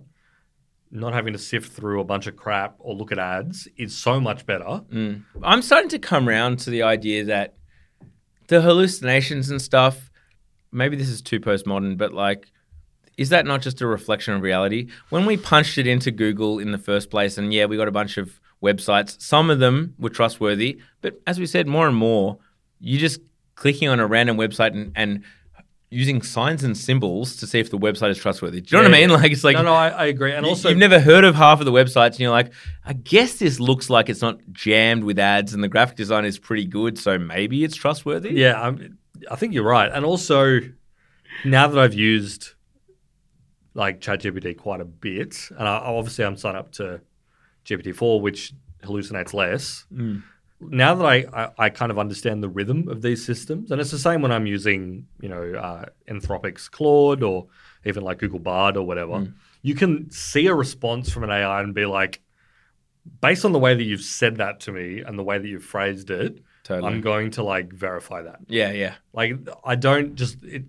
[0.93, 4.21] not having to sift through a bunch of crap or look at ads is so
[4.21, 4.83] much better.
[4.93, 5.15] Hmm.
[5.43, 7.57] I'm starting to come around to the idea that
[8.47, 10.13] the hallucinations and stuff,
[10.71, 12.53] maybe this is too postmodern, but like,
[13.17, 14.89] is that not just a reflection of reality?
[15.11, 17.93] When we punched it into Google in the first place, and yeah, we got a
[17.93, 22.39] bunch of websites, some of them were trustworthy, but as we said, more and more,
[22.81, 23.21] you're just
[23.55, 25.23] clicking on a random website and, and
[25.89, 28.61] using signs and symbols to see if the website is trustworthy.
[28.61, 29.11] Do you know what I Yeah, mean?
[29.17, 29.23] yeah.
[29.23, 30.33] Like, it's like, no, no, I, I agree.
[30.33, 32.53] And Y- also, you've never heard of half of the websites, and you're like,
[32.85, 36.39] I guess this looks like it's not jammed with ads, and the graphic design is
[36.39, 38.33] pretty good, so maybe it's trustworthy.
[38.35, 38.99] Yeah, I'm,
[39.31, 39.91] I think you're right.
[39.91, 40.61] And also,
[41.45, 42.55] now that I've used
[43.77, 47.01] like ChatGPT quite a bit, and I, obviously I'm signed up to
[47.65, 49.85] GPT-4, which hallucinates less.
[50.59, 53.91] Now that I, I, I kind of understand the rhythm of these systems, and it's
[53.91, 57.47] the same when I'm using, you know, uh, Anthropic's Claude or
[57.85, 59.29] even like Google Bard or whatever,
[59.63, 62.23] you can see a response from an AI and be like,
[63.21, 65.63] based on the way that you've said that to me and the way that you've
[65.65, 66.91] phrased it, Totally.
[66.93, 68.41] I'm going to like verify that.
[68.49, 68.95] yeah, yeah.
[69.13, 70.65] Like I don't just it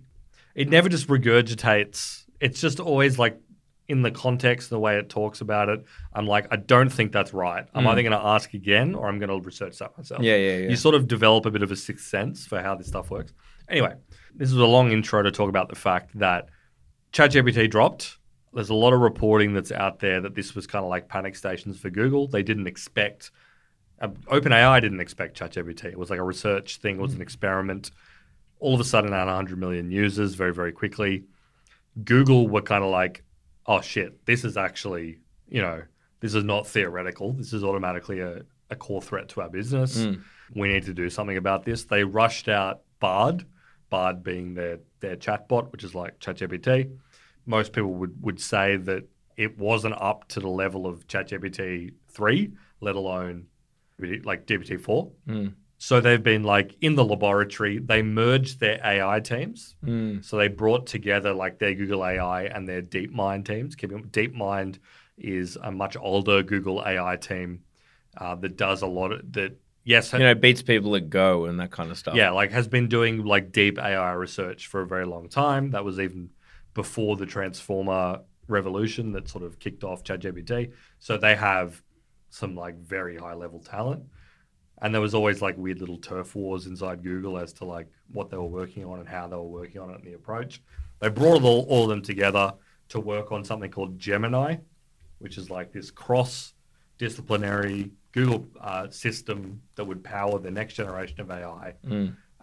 [0.54, 2.24] it never just regurgitates.
[2.40, 3.40] It's just always like
[3.88, 5.82] in the context, the way it talks about it.
[6.12, 7.66] I'm like, I don't think that's right.
[7.74, 10.22] I'm either going to ask again or I'm going to research that myself.
[10.22, 10.68] Yeah, yeah, yeah.
[10.68, 13.32] You sort of develop a bit of a sixth sense for how this stuff works.
[13.68, 13.94] Anyway,
[14.34, 16.48] this is a long intro to talk about the fact that
[17.14, 18.18] ChatGPT dropped.
[18.52, 21.34] There's a lot of reporting that's out there that this was kind of like panic
[21.34, 22.28] stations for Google.
[22.28, 23.30] They didn't expect,
[24.00, 25.86] uh, OpenAI didn't expect ChatGPT.
[25.86, 27.90] It was like a research thing, it was an experiment.
[28.60, 31.24] All of a sudden, had 100 million users very, very quickly.
[32.04, 33.22] Google were kind of like,
[33.66, 35.82] oh shit, this is actually, you know,
[36.20, 37.32] this is not theoretical.
[37.32, 40.04] This is automatically a, a core threat to our business.
[40.04, 40.14] Hmm.
[40.54, 41.84] We need to do something about this.
[41.84, 43.44] They rushed out Bard,
[43.90, 46.96] Bard being their, their chatbot, which is like ChatGPT.
[47.46, 49.04] Most people would, would say that
[49.36, 53.46] it wasn't up to the level of ChatGPT 3, let alone
[54.24, 55.10] like GPT 4.
[55.26, 55.46] Hmm.
[55.80, 59.76] So they've been like in the laboratory, they merged their AI teams.
[60.22, 63.76] So they brought together like their Google AI and their DeepMind teams.
[63.76, 64.78] Keeping DeepMind
[65.16, 67.60] is a much older Google AI team
[68.16, 69.56] uh, that does a lot of that.
[69.84, 72.14] Yes, You know, beats people at Go and that kind of stuff.
[72.14, 75.70] yeah, like has been doing like deep AI research for a very long time.
[75.70, 76.28] That was even
[76.74, 80.72] before the Transformer revolution that sort of kicked off ChatGPT.
[80.98, 81.82] So they have
[82.30, 84.02] some like very high level talent.
[84.80, 88.30] And there was always like weird little turf wars inside Google as to like what
[88.30, 90.62] they were working on and how they were working on it and the approach.
[91.00, 92.54] They brought all, all of them together
[92.90, 94.56] to work on something called Gemini,
[95.18, 96.54] which is like this cross
[96.96, 101.74] disciplinary Google uh, system that would power the next generation of AI.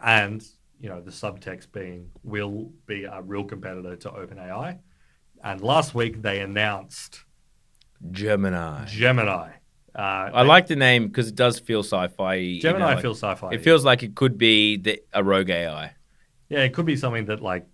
[0.04, 0.46] And,
[0.80, 4.80] you know, the subtext being will be a real competitor to OpenAI.
[5.44, 7.24] And last week they announced
[8.12, 8.86] Gemini.
[8.86, 9.52] Gemini.
[9.96, 12.60] Uh, I like the name because it does feel sci-fi.
[12.60, 13.52] Gemini feels sci-fi.
[13.52, 15.94] It feels like it could be the, a rogue AI.
[16.50, 17.66] Yeah, it could be something that like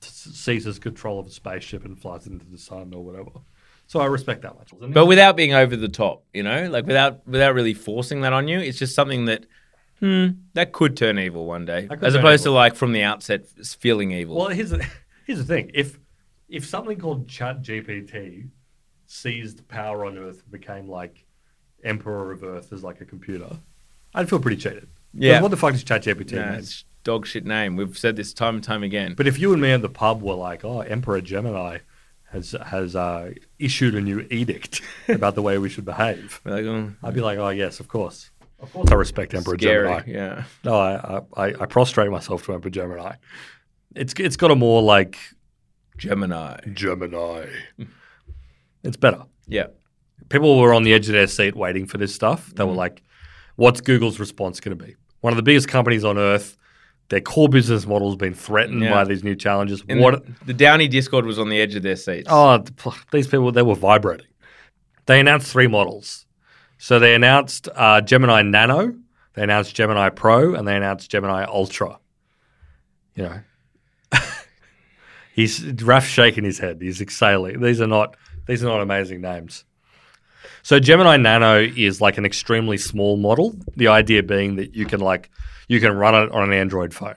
[0.00, 3.30] seizes control of a spaceship and flies into the sun or whatever.
[3.88, 4.72] So I respect that much.
[4.92, 8.48] but without being over the top, you know, like without without really forcing that on
[8.48, 8.58] you.
[8.58, 9.46] It's just something that,
[10.00, 12.54] hmm, that could turn evil one day, as opposed evil.
[12.54, 13.46] to like from the outset
[13.78, 14.36] feeling evil.
[14.36, 14.84] Well, here's the,
[15.24, 16.00] here's the thing: if
[16.48, 18.48] if something called Chat GPT
[19.06, 21.25] seized power on Earth became like
[21.84, 23.58] Emperor of Earth as like a computer,
[24.14, 24.88] I'd feel pretty cheated.
[25.14, 25.40] Yeah.
[25.40, 26.32] What the fuck is Chat GPT?
[26.32, 27.76] no, it's dog shit name.
[27.76, 29.14] We've said this time and time again.
[29.14, 31.78] But if you and me at the pub were like, "Oh, Emperor Gemini
[32.32, 36.92] has has uh, issued a new edict about the way we should behave," like, oh,
[37.02, 39.88] I'd be like, "Oh, yes, of course, of course, I respect Emperor scary.
[39.88, 40.44] Gemini." Yeah.
[40.64, 43.14] No, I, I I prostrate myself to Emperor Gemini.
[43.94, 45.18] It's it's got a more like
[45.96, 46.60] Gemini.
[46.74, 47.46] Gemini.
[48.82, 49.24] It's better.
[49.46, 49.68] Yeah.
[50.28, 52.52] People were on the edge of their seat waiting for this stuff.
[52.54, 52.76] They were Mm.
[52.76, 53.02] like,
[53.56, 56.56] "What's Google's response going to be?" One of the biggest companies on earth.
[57.08, 58.90] Their core business model has been threatened Yeah.
[58.90, 59.80] by these new challenges.
[59.88, 60.26] And what?
[60.26, 62.26] the, the Downey Discord was on the edge of their seats.
[62.28, 62.64] Oh,
[63.12, 64.26] these people, they were vibrating.
[65.06, 66.26] They announced three models.
[66.78, 68.92] So they announced uh, Gemini Nano.
[69.34, 71.98] They announced Gemini Pro and they announced Gemini Ultra.
[73.14, 73.40] You know,
[75.32, 76.78] he's Raf's shaking his head.
[76.80, 77.60] He's exhaling.
[77.60, 79.64] These are not these are not amazing names.
[80.62, 83.56] So Gemini Nano is like an extremely small model.
[83.76, 85.30] The idea being that you can like
[85.68, 87.16] you can run it on an Android phone.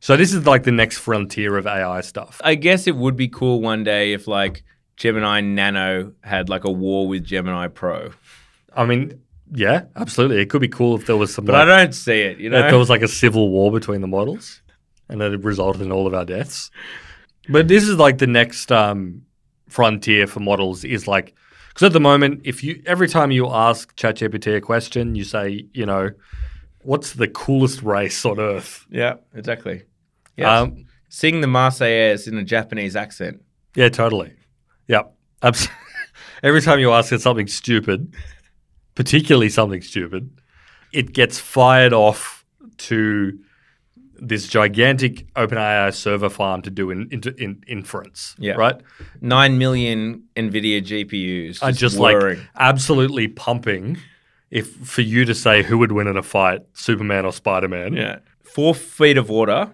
[0.00, 2.40] So this is like the next frontier of AI stuff.
[2.42, 4.64] I guess it would be cool one day if like
[4.96, 8.10] Gemini Nano had like a war with Gemini Pro.
[8.74, 9.20] I mean,
[9.54, 10.40] yeah, absolutely.
[10.40, 11.44] It could be cool if there was some.
[11.44, 12.58] But like, I don't see it, you know.
[12.58, 14.62] if there was like a civil war between the models,
[15.08, 16.70] and that it resulted in all of our deaths.
[17.48, 19.22] But this is like the next um,
[19.68, 21.34] frontier for models is like
[21.72, 25.66] because at the moment, if you every time you ask ChatGPT a question, you say,
[25.72, 26.10] you know,
[26.82, 28.86] what's the coolest race on Earth?
[28.90, 29.82] yeah, exactly.
[30.36, 30.60] Yeah.
[30.60, 33.42] Um, Sing the Marseillaise in a Japanese accent.
[33.76, 34.32] yeah, totally.
[34.88, 35.14] Yep.
[35.42, 35.68] Abs-
[36.42, 38.14] every time you ask it something stupid,
[38.94, 40.30] particularly something stupid,
[40.92, 42.44] it gets fired off
[42.78, 43.38] to
[44.24, 48.34] this gigantic OpenAI server farm to do in, in, in inference.
[48.38, 48.54] Yeah.
[48.54, 48.80] Right.
[49.20, 51.62] Nine million NVIDIA GPUs.
[51.62, 52.38] are Just, just whirring.
[52.38, 53.98] like absolutely pumping.
[54.50, 57.94] If for you to say who would win in a fight, Superman or Spider Man,
[57.94, 58.18] yeah.
[58.42, 59.70] Four feet of water.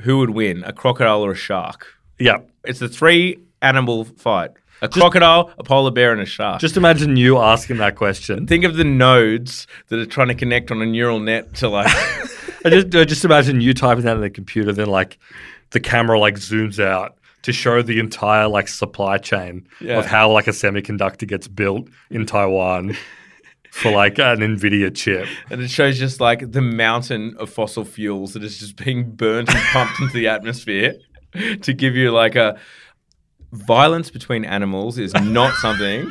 [0.00, 0.64] Who would win?
[0.64, 1.86] A crocodile or a shark?
[2.18, 2.38] yeah.
[2.64, 4.50] It's a three animal fight.
[4.82, 6.60] A crocodile, a polar bear, and a shark.
[6.60, 8.46] Just imagine you asking that question.
[8.46, 11.86] think of the nodes that are trying to connect on a neural net to like
[12.64, 15.18] I just I just imagine you typing that in the computer, then like
[15.70, 19.98] the camera like zooms out to show the entire like supply chain Yeah.
[19.98, 22.96] of how like a semiconductor gets built in Taiwan
[23.70, 25.26] for like an Nvidia chip.
[25.50, 29.48] and it shows just like the mountain of fossil fuels that is just being burnt
[29.52, 30.94] and pumped into the atmosphere
[31.62, 32.58] to give you like a
[33.52, 36.10] violence between animals is not something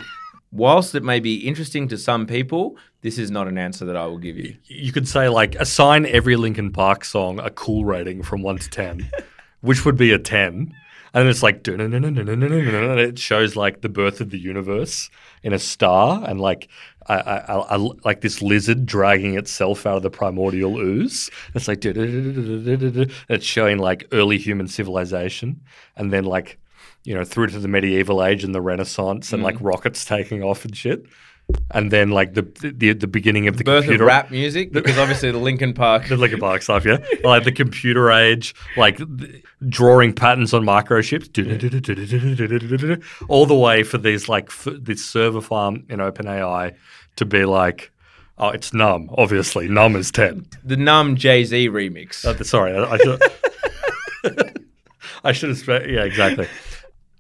[0.54, 4.06] whilst it may be interesting to some people this is not an answer that i
[4.06, 8.24] will give you You could say like assign every Linkin Park song a cool rating
[8.24, 9.10] from one to ten,
[9.62, 10.74] which would be a ten.
[11.16, 11.94] And it's like and
[13.00, 15.12] it shows like the birth of the universe
[15.44, 16.70] in a star and like
[17.06, 21.30] I, I, I, like this lizard dragging itself out of the primordial ooze.
[21.54, 25.62] It's like it's showing like early human civilization,
[25.96, 26.58] and then like
[27.04, 30.66] you know through to the medieval age and the Renaissance and like rockets taking off
[30.66, 31.06] and shit.
[31.72, 32.44] And then like the
[32.76, 36.08] the, the beginning of the birth computer of rap music because obviously the Linkin Park
[36.08, 36.98] the Linkin Park stuff, yeah.
[37.22, 41.28] Like the computer age, like th- drawing patterns on microchips,
[43.28, 46.76] all the way for these like f- this server farm in OpenAI
[47.18, 47.92] to be like,
[48.38, 49.10] oh, it's numb.
[49.18, 50.48] Obviously, numb is ten.
[50.64, 53.22] the numb jay-z remix Uh, sorry, I, I should.
[55.26, 55.90] I should have.
[55.90, 56.48] Yeah, exactly.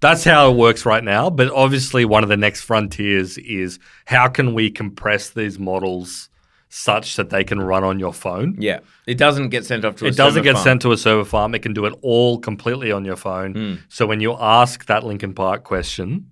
[0.03, 1.29] That's how it works right now.
[1.29, 6.29] But obviously, one of the next frontiers is how can we compress these models
[6.69, 8.55] such that they can run on your phone?
[8.59, 10.63] yeah it doesn't get sent off to a It doesn't get farm.
[10.63, 11.53] sent to a server farm.
[11.55, 13.51] It can do it all completely on your phone.
[13.53, 13.73] Hmm.
[13.89, 16.31] So when you ask that Linkin Park question,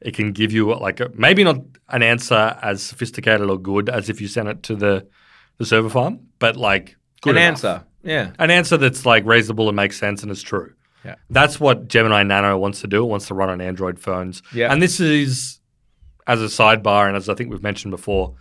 [0.00, 4.08] it can give you like a, maybe not an answer as sophisticated or good as
[4.08, 5.06] if you sent it to the
[5.58, 7.48] the server farm, but like good an enough.
[7.64, 10.72] answer yeah An answer that's like reasonable and makes sense and is true.
[11.04, 11.14] Yeah.
[11.30, 13.02] That's what Gemini Nano wants to do.
[13.04, 14.42] It wants to run on Android phones.
[14.54, 14.72] Yeah.
[14.72, 15.60] And this is,
[16.26, 18.34] as a sidebar, and as I think we've mentioned before,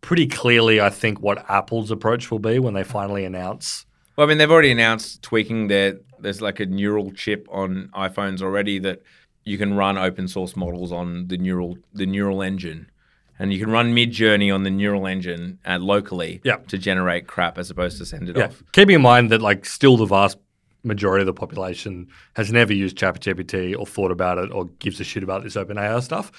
[0.00, 3.84] pretty clearly, I think, what Apple's approach will be when they finally announce.
[4.16, 5.98] Well, I mean, they've already announced tweaking their.
[6.20, 9.02] There's like a neural chip on iPhones already that
[9.44, 12.90] you can run open source models on the neural the neural engine,
[13.38, 16.56] and you can run Mid Journey on the neural engine uh, locally Yeah.
[16.68, 18.46] to generate crap as opposed to send it Yeah.
[18.46, 18.62] off.
[18.72, 20.38] Keeping in mind that, like, still the vast
[20.82, 25.04] majority of the population has never used ChatGPT or thought about it or gives a
[25.04, 26.32] shit about this OpenAI stuff.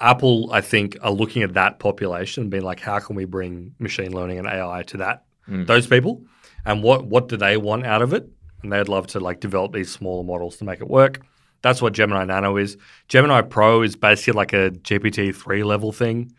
[0.00, 3.74] Apple, I think, are looking at that population and being like, how can we bring
[3.78, 5.64] machine learning and AI to that hmm.
[5.64, 6.22] those people,
[6.64, 8.28] and what what do they want out of it?
[8.62, 11.20] And they'd love to like develop these smaller models to make it work.
[11.62, 12.76] That's what Gemini Nano is.
[13.08, 16.32] Gemini Pro is basically like a GPT three level thing,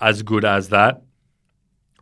[0.00, 1.02] as good as that.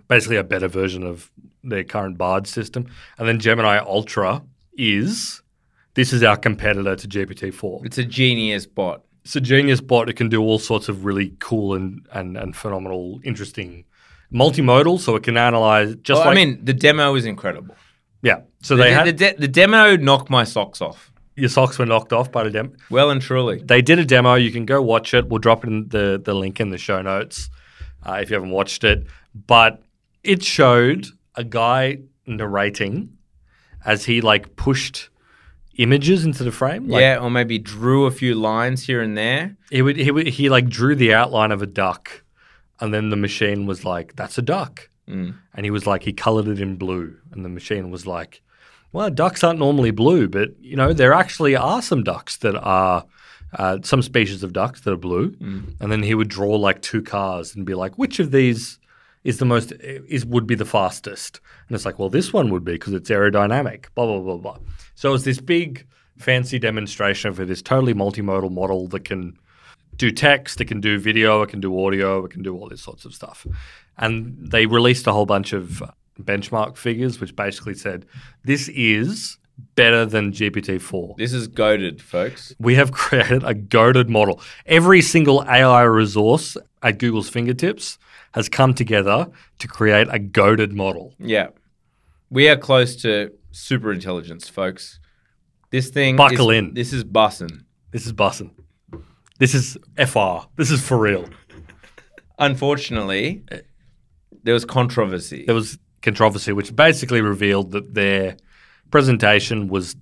[0.06, 1.30] Basically, a better version of
[1.62, 2.86] their current Bard system.
[3.18, 4.42] And then Gemini Ultra
[4.76, 5.42] is
[5.94, 7.80] this is our competitor to GPT four.
[7.84, 9.02] It's a genius bot.
[9.24, 10.08] It's a genius bot.
[10.08, 13.84] It can do all sorts of really cool and, and, and phenomenal, interesting
[14.32, 14.98] multimodal.
[15.00, 17.74] So it can analyze just Well, like I mean, the demo is incredible.
[18.22, 18.40] yeah.
[18.62, 21.10] So The, they had the, de- the demo knocked my socks off.
[21.36, 22.70] your socks were knocked off by the demo.
[22.90, 23.60] Well and truly.
[23.62, 24.34] They did a demo.
[24.34, 25.28] You can go watch it.
[25.28, 27.50] We'll drop in the the link in the show notes
[28.06, 29.06] uh, if you haven't watched it.
[29.46, 29.82] But
[30.24, 33.16] it showed a guy narrating
[33.84, 35.08] as he like pushed
[35.76, 36.88] images into the frame.
[36.88, 39.56] Like, yeah, or maybe drew a few lines here and there.
[39.70, 42.22] He would he would he like drew the outline of a duck,
[42.80, 46.48] and then the machine was like, "That's a duck," and he was like he colored
[46.48, 48.42] it in blue, and the machine was like,
[48.92, 53.04] "Well, ducks aren't normally blue, but you know there actually are some ducks that are."
[53.52, 55.34] Uh, some species of ducks that are blue,
[55.80, 58.78] and then he would draw like two cars and be like, "Which of these
[59.24, 62.64] is the most is would be the fastest?" And it's like, "Well, this one would
[62.64, 64.58] be because it's aerodynamic." Blah blah blah blah.
[64.94, 65.86] So it's this big
[66.18, 69.38] fancy demonstration for this totally multimodal model that can
[69.96, 72.82] do text, it can do video, it can do audio, it can do all these
[72.82, 73.46] sorts of stuff.
[73.98, 75.82] And they released a whole bunch of
[76.20, 78.06] benchmark figures, which basically said
[78.44, 79.38] this is
[79.74, 81.14] better than GPT 4.
[81.18, 82.54] This is goaded, folks.
[82.58, 84.40] We have created a goaded model.
[84.66, 87.98] Every single AI resource at Google's fingertips
[88.32, 91.14] has come together to create a goaded model.
[91.18, 91.48] Yeah.
[92.30, 95.00] We are close to super intelligence, folks.
[95.70, 96.74] This thing Buckle is- in.
[96.74, 97.64] This is bussin'.
[97.90, 98.50] This is bussin'.
[99.38, 100.46] This is FR.
[100.56, 101.28] This is for real.
[102.38, 103.60] Unfortunately, eh.
[104.42, 105.44] there was controversy.
[105.46, 108.36] there was controversy, which basically revealed that their
[108.90, 109.96] presentation was,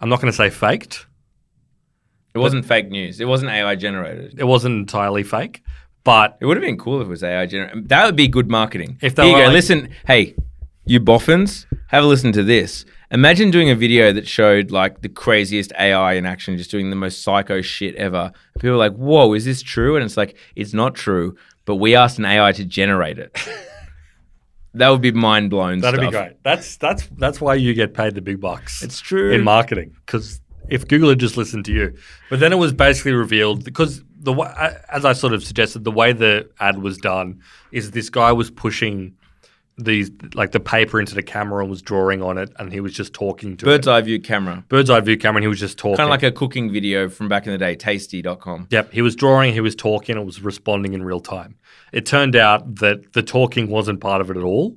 [0.00, 1.06] I'm not going to say faked.
[2.34, 3.20] It wasn't fake news.
[3.20, 4.38] It wasn't AI generated.
[4.38, 5.62] It wasn't entirely fake,
[6.04, 7.88] but It would have been cool if it was AI generated.
[7.88, 8.98] That would be good marketing.
[9.02, 9.44] If they Here you go.
[9.46, 10.36] like- listen, hey,
[10.84, 12.84] you boffins, have a listen to this.
[13.10, 16.96] Imagine doing a video that showed like the craziest AI in action, just doing the
[16.96, 18.32] most psycho shit ever.
[18.58, 21.34] People are like, "Whoa, is this true?" And it's like, it's not true,
[21.64, 23.34] but we asked an AI to generate it.
[24.74, 25.80] that would be mind blown.
[25.80, 26.10] that'd stuff.
[26.10, 26.42] be great.
[26.42, 28.82] That's that's that's why you get paid the big bucks.
[28.82, 29.32] It's true.
[29.32, 31.94] in marketing because if Google had just listened to you,
[32.30, 34.34] but then it was basically revealed because the
[34.92, 37.40] as I sort of suggested, the way the ad was done
[37.72, 39.14] is this guy was pushing
[39.78, 42.92] these like the paper into the camera and was drawing on it, and he was
[42.92, 43.90] just talking to Bird's it.
[43.90, 44.64] eye view camera.
[44.68, 45.96] bird's eye view camera, and he was just talking.
[45.96, 48.66] Kind of like a cooking video from back in the day, tasty.com.
[48.70, 51.56] Yep, he was drawing, he was talking, and was responding in real time.
[51.92, 54.76] It turned out that the talking wasn't part of it at all.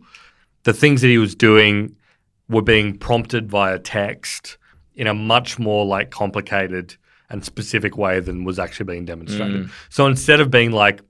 [0.63, 1.95] The things that he was doing
[2.47, 4.57] were being prompted via text
[4.95, 6.95] in a much more like complicated
[7.29, 9.65] and specific way than was actually being demonstrated.
[9.65, 9.71] Mm.
[9.89, 11.01] So instead of being like,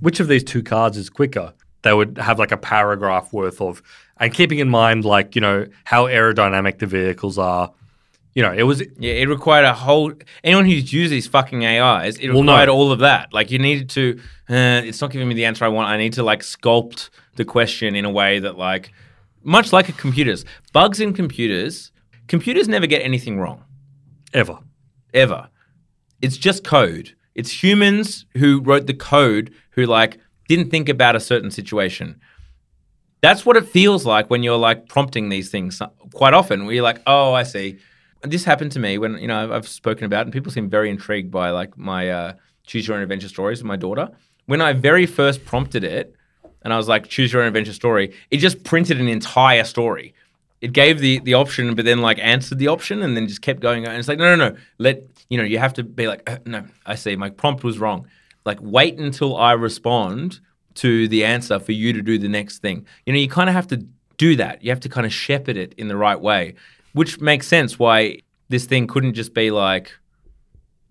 [0.00, 1.52] which of these two cards is quicker?
[1.86, 3.82] They would have like a paragraph worth of,
[4.18, 7.72] and keeping in mind like you know how aerodynamic the vehicles are.
[8.34, 10.12] You know, it was Yeah, it required a whole.
[10.44, 12.52] Anyone who's used these fucking AIs, it Well, no.
[12.52, 13.32] required all of that.
[13.32, 14.20] Like you needed to.
[14.48, 15.88] Uh, it's not giving me the answer I want.
[15.88, 18.92] I need to like sculpt the question in a way that like,
[19.42, 21.92] much like a computers, bugs in computers.
[22.28, 23.62] Computers never get anything wrong
[24.34, 24.58] ever.
[25.14, 25.48] ever.
[26.20, 27.14] It's just code.
[27.34, 30.18] It's humans who wrote the code who like
[30.48, 32.20] didn't think about a certain situation.
[33.22, 35.80] That's what it feels like when you're like prompting these things
[36.12, 36.64] quite often.
[36.64, 37.78] Where you're like, oh, I see.
[38.22, 41.30] This happened to me when you know I've- spoken about, and people seem very intrigued
[41.30, 42.32] by like my uh,
[42.66, 44.10] choose your own adventure stories with my daughter.
[44.46, 46.14] When I very first prompted it,
[46.62, 50.14] and I was like, choose your own adventure story, it just printed an entire story.
[50.60, 53.60] It gave the the option, but then like answered the option, and then just kept
[53.60, 53.86] going.
[53.86, 54.56] And it's like, no, no, no.
[54.78, 57.78] Let you know, you have to be like, uh, no, I see, my prompt was
[57.78, 58.06] wrong.
[58.46, 60.40] Like, wait until I respond
[60.76, 62.86] to the answer for you to do the next thing.
[63.04, 63.84] You know, you kind of have to
[64.16, 64.62] do that.
[64.62, 66.54] You have to kind of shepherd it in the right way,
[66.92, 69.92] which makes sense why this thing couldn't just be like,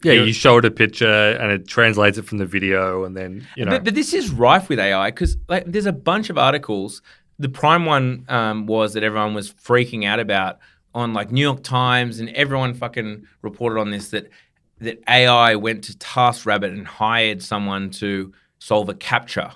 [0.04, 3.48] Yeah, you show it a picture and it translates it from the video, and then
[3.56, 3.72] you know.
[3.72, 7.02] But, but this is rife with AI because like, there's a bunch of articles.
[7.40, 10.60] The prime one um, was that everyone was freaking out about
[10.94, 14.30] on like New York Times, and everyone fucking reported on this that
[14.80, 19.54] that AI went to TaskRabbit and hired someone to solve a CAPTCHA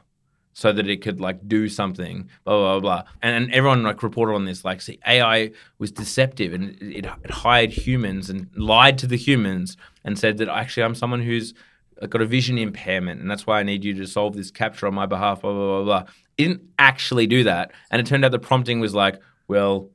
[0.54, 3.04] so that it could like do something, blah blah blah.
[3.22, 7.32] And, and everyone like reported on this, like, see, AI was deceptive and it, it
[7.32, 11.54] hired humans and lied to the humans and said that actually I'm someone who's
[12.02, 14.88] uh, got a vision impairment and that's why I need you to solve this CAPTCHA
[14.88, 16.12] on my behalf, blah blah blah blah.
[16.38, 19.90] Didn't actually do that, and it turned out the prompting was like, well,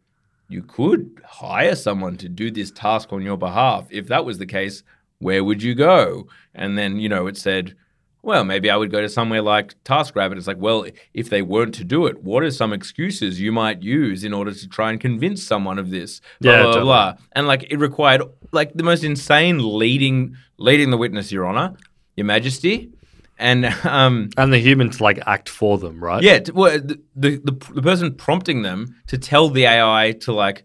[0.48, 3.86] you could hire someone to do this task on your behalf.
[3.90, 4.82] If that was the case,
[5.24, 6.26] where would you go?
[6.54, 7.74] And then, you know, it said,
[8.22, 10.36] well, maybe I would go to somewhere like TaskRabbit.
[10.38, 13.82] It's like, well, if they weren't to do it, what are some excuses you might
[13.82, 16.20] use in order to try and convince someone of this?
[16.40, 16.84] Blah, Yeah, blah, blah, totally.
[16.86, 17.14] blah.
[17.32, 18.22] And like, it required
[18.52, 21.76] like the most insane leading, leading the witness, Your Honor,
[22.16, 22.90] Your Majesty.
[23.36, 26.22] And um, and the human to like act for them, right?
[26.22, 30.32] yeah, t- well, the, the the the person prompting them to tell the AI to
[30.32, 30.62] like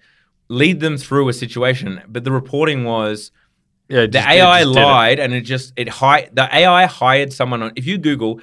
[0.50, 3.32] lead them through a situation, but the reporting was
[3.90, 4.06] yeah.
[4.06, 7.72] the AI lied and it just it hi- the AI hired someone on.
[7.76, 8.40] If you Google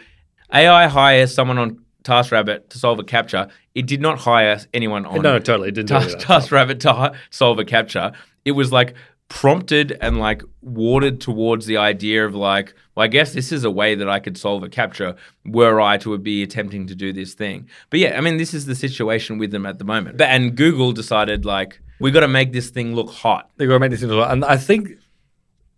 [0.53, 5.23] AI hires someone on TaskRabbit to solve a CAPTCHA, it did not hire anyone on
[5.23, 5.69] No, totally.
[5.69, 6.19] It didn't Task.
[6.19, 8.15] TaskRabbit to hi- solve a CAPTCHA.
[8.45, 8.95] It was like
[9.29, 13.71] prompted and like watered towards the idea of like, well, I guess this is a
[13.71, 15.17] way that I could solve a CAPTCHA
[15.47, 17.69] were I to be attempting to do this thing.
[17.91, 20.17] But yeah, I mean, this is the situation with them at the moment.
[20.17, 23.51] But, and Google decided like, we got to make this thing look hot.
[23.57, 24.91] They got to make this into and I think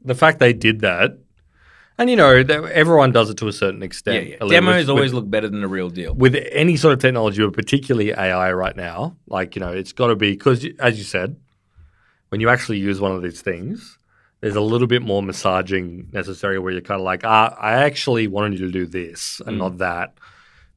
[0.05, 1.19] the fact they did that,
[1.99, 4.27] and you know, they- everyone does it to a certain extent.
[4.27, 4.33] yeah.
[4.35, 4.91] Little Demos bit.
[4.91, 6.15] always look better than the real deal.
[6.15, 10.09] with any sort of technology, but particularly AI right now, like, you know, it's got
[10.09, 11.37] to be, because as you said,
[12.29, 13.99] when you actually use one of these things,
[14.41, 18.29] there's a little bit more massaging necessary where you're kind of like, ah, I actually
[18.29, 20.15] wanted you to do this and not that,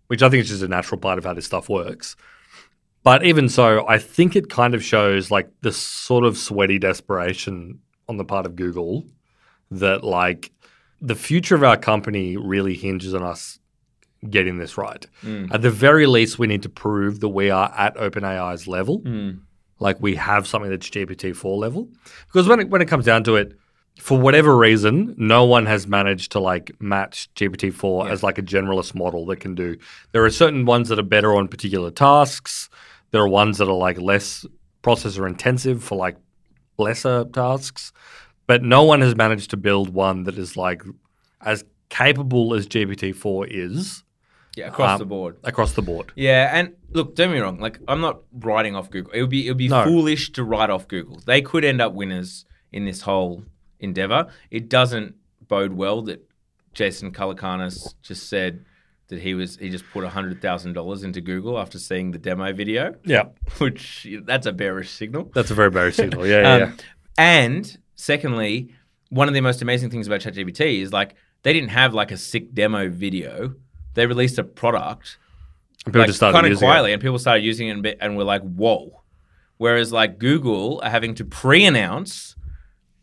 [0.07, 2.15] which I think is just a natural part of how this stuff works.
[3.03, 7.79] But even so, I think it kind of shows like the sort of sweaty desperation
[8.11, 9.05] on the part of Google
[9.71, 10.51] that like
[11.01, 13.57] the future of our company really hinges on us
[14.29, 15.07] getting this right.
[15.23, 15.51] Mm.
[15.51, 18.99] At the very least, we need to prove that we are at OpenAI's level.
[19.01, 19.39] Mm.
[19.79, 21.89] Like we have something that's GPT-4 level.
[22.27, 23.57] Because when it, when it comes down to it,
[23.97, 28.93] for whatever reason, no one has managed to like match GPT-4 as like a generalist
[28.95, 29.77] model that can do.
[30.11, 32.69] There are certain ones that are better on particular tasks.
[33.09, 34.45] There are ones that are like less
[34.83, 36.17] processor intensive for like
[36.81, 37.91] lesser tasks.
[38.47, 40.81] But no one has managed to build one that is like
[41.41, 44.03] as capable as GPT-4 is
[44.57, 45.37] Yeah, across Um, the board.
[45.45, 46.11] across the board.
[46.15, 47.59] Yeah, and look, don't get me wrong.
[47.59, 49.13] Like, I'm not writing off Google.
[49.13, 49.83] It would be it would be No.
[49.85, 51.21] foolish to write off Google.
[51.25, 53.43] They could end up winners in this whole
[53.79, 54.27] endeavor.
[54.49, 55.15] It doesn't
[55.47, 56.27] bode well that
[56.73, 58.65] Jason Calacanis just said
[59.11, 62.51] that he was he just put hundred thousand dollars into Google after seeing the demo
[62.51, 63.25] video, Yeah,
[63.59, 65.31] which that's a bearish signal.
[65.35, 66.25] that's a very bearish signal.
[66.25, 66.63] Yeah, yeah, yeah.
[66.65, 66.73] Um,
[67.17, 68.73] And secondly,
[69.09, 72.17] one of the most amazing things about ChatGPT is like they didn't have like a
[72.17, 73.53] sick demo video.
[73.93, 75.17] They released a product
[75.85, 76.71] And people like, just started kind of using it.
[76.71, 79.01] quietly, and people started using it and, be- and were like, "Whoa!"
[79.57, 82.35] Whereas like Google are having to pre-announce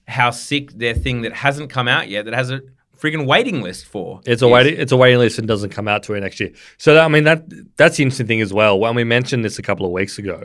[0.08, 2.62] how sick their thing that hasn't come out yet, that has a
[3.00, 4.20] freaking waiting list for.
[4.26, 4.74] It's a waiting.
[4.78, 6.52] It's a waiting list and doesn't come out to it next year.
[6.76, 7.44] So that, I mean that
[7.76, 8.78] that's the interesting thing as well.
[8.78, 10.44] When we mentioned this a couple of weeks ago,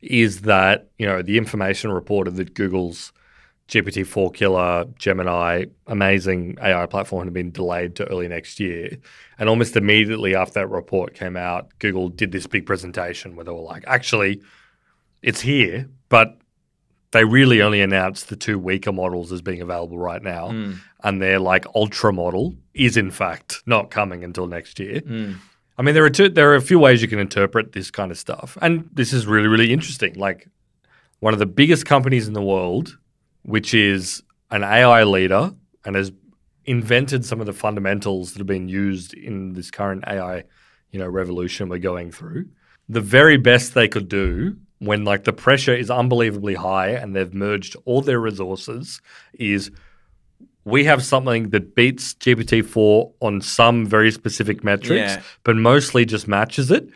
[0.00, 3.12] is that you know the information reported that Google's
[3.68, 8.98] GPT four killer Gemini amazing AI platform had been delayed to early next year,
[9.38, 13.52] and almost immediately after that report came out, Google did this big presentation where they
[13.52, 14.42] were like, actually,
[15.22, 16.38] it's here, but
[17.14, 20.50] they really only announced the two weaker models as being available right now.
[20.50, 20.72] Hmm.
[21.04, 25.00] And their like ultra model is in fact not coming until next year.
[25.00, 25.32] Hmm.
[25.76, 28.10] I mean, there are two, there are a few ways you can interpret this kind
[28.10, 30.14] of stuff, and this is really really interesting.
[30.14, 30.48] Like
[31.20, 32.98] one of the biggest companies in the world,
[33.42, 35.52] which is an AI leader
[35.84, 36.12] and has
[36.64, 40.44] invented some of the fundamentals that have been used in this current AI,
[40.90, 42.48] you know, revolution we're going through.
[42.88, 47.32] The very best they could do when like the pressure is unbelievably high and they've
[47.32, 49.00] merged all their resources
[49.34, 49.70] is
[50.64, 55.22] we have something that beats GPT-4 on some very specific metrics, Yeah.
[55.42, 56.88] but mostly just matches it,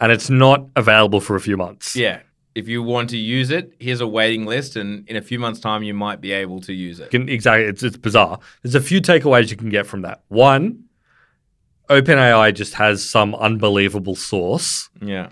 [0.00, 1.96] and it's not available for a few months.
[1.96, 2.20] Yeah.
[2.54, 5.58] If you want to use it, here's a waiting list, and in a few months'
[5.58, 7.10] time, you might be able to use it.
[7.10, 7.64] Can- exactly.
[7.64, 8.38] It's, it's bizarre.
[8.62, 10.22] There's a few takeaways you can get from that.
[10.28, 10.84] One,
[11.90, 14.88] OpenAI just has some unbelievable source.
[15.02, 15.30] Yeah.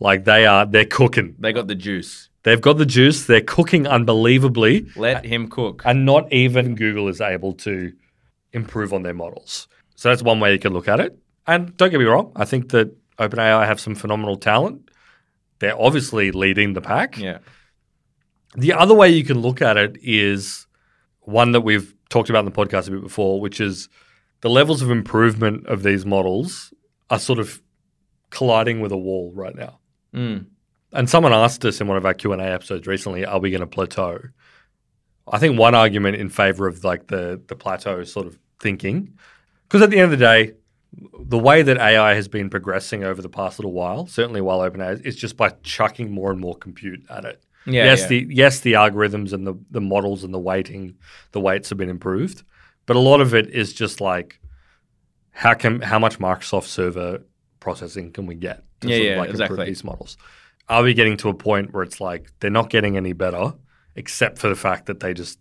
[0.00, 1.36] Like they are, they're cooking.
[1.38, 2.28] They got the juice.
[2.44, 3.26] They've got the juice.
[3.26, 5.82] They're cooking unbelievably, Let him cook.
[5.84, 7.92] and not even Google is able to
[8.52, 9.66] improve on their models.
[9.96, 11.18] So that's one way you can look at it.
[11.46, 14.90] And don't get me wrong, I think that OpenAI have some phenomenal talent.
[15.58, 17.18] They're obviously leading the pack.
[17.18, 17.38] Yeah.
[18.56, 20.66] The other way you can look at it is
[21.20, 23.88] one that we've talked about in the podcast a bit before, which is
[24.42, 26.72] the levels of improvement of these models
[27.10, 27.62] are sort of
[28.30, 29.78] colliding with a wall right now.
[30.14, 30.46] Mm.
[30.94, 33.50] And someone asked us in one of our Q and A episodes recently, "Are we
[33.50, 34.20] going to plateau?"
[35.26, 39.12] I think one argument in favor of like the the plateau sort of thinking,
[39.64, 40.52] because at the end of the day,
[41.18, 45.04] the way that AI has been progressing over the past little while, certainly while OpenAI,
[45.04, 47.42] is just by chucking more and more compute at it.
[47.66, 47.84] Yeah.
[47.86, 48.06] yes, yeah.
[48.08, 50.96] the yes, the algorithms and the the models and the weighting,
[51.32, 52.44] the weights have been improved,
[52.86, 54.38] but a lot of it is just like
[55.32, 57.22] how can how much Microsoft server
[57.58, 59.66] processing can we get to Yeah, sort yeah, of like improve exactly.
[59.66, 60.16] these models?
[60.68, 63.54] Are we getting to a point where it's like they're not getting any better,
[63.96, 65.38] except for the fact that they just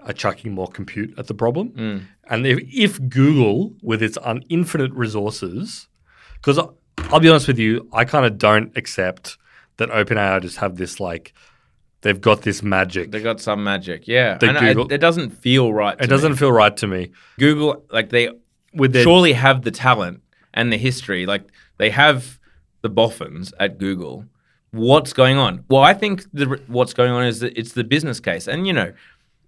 [0.00, 1.70] are chucking more compute at the problem?
[1.70, 2.02] Mm.
[2.28, 5.88] And if, if Google, with its un- infinite resources,
[6.34, 9.36] because I'll be honest with you, I kind of don't accept
[9.78, 11.34] that OpenAI just have this like
[12.02, 13.10] they've got this magic.
[13.10, 14.06] They got some magic.
[14.06, 14.38] Yeah.
[14.40, 15.96] And Google- it doesn't feel right.
[16.00, 16.38] it doesn't me.
[16.38, 17.10] feel right to me.
[17.38, 18.30] Google like they
[18.72, 20.22] their surely have the talent
[20.54, 21.26] and the history.
[21.26, 21.44] Like
[21.78, 22.38] they have
[22.82, 24.24] the boffins at Google.
[24.76, 25.64] What's going on?
[25.68, 28.72] Well, I think the what's going on is that it's the business case, and you
[28.72, 28.92] know,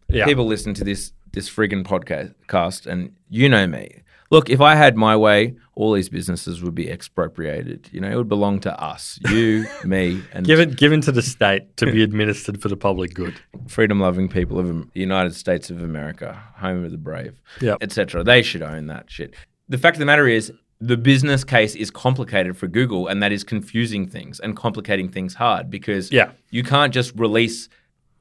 [0.08, 0.24] Yeah.
[0.24, 4.02] people listen to this this friggin' podcast, and you know me.
[4.30, 7.88] Look, if I had my way, all these businesses would be expropriated.
[7.92, 11.76] You know, it would belong to us, you, me, and Given given to the state
[11.78, 13.34] to be administered for the public good.
[13.68, 17.78] freedom-loving people of the United States of America, home of the brave, Yep.
[17.82, 18.24] etc.
[18.24, 19.34] They should own that shit.
[19.68, 23.32] The fact of the matter is, the business case is complicated for Google, and that
[23.32, 26.30] is confusing things and complicating things hard because Yeah.
[26.50, 27.68] you can't just release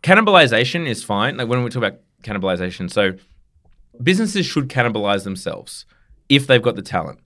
[0.04, 1.38] cannibalization is fine.
[1.38, 3.14] Like when we talk about cannibalization, so
[4.02, 5.86] businesses should cannibalize themselves
[6.30, 7.20] if they've got the talent.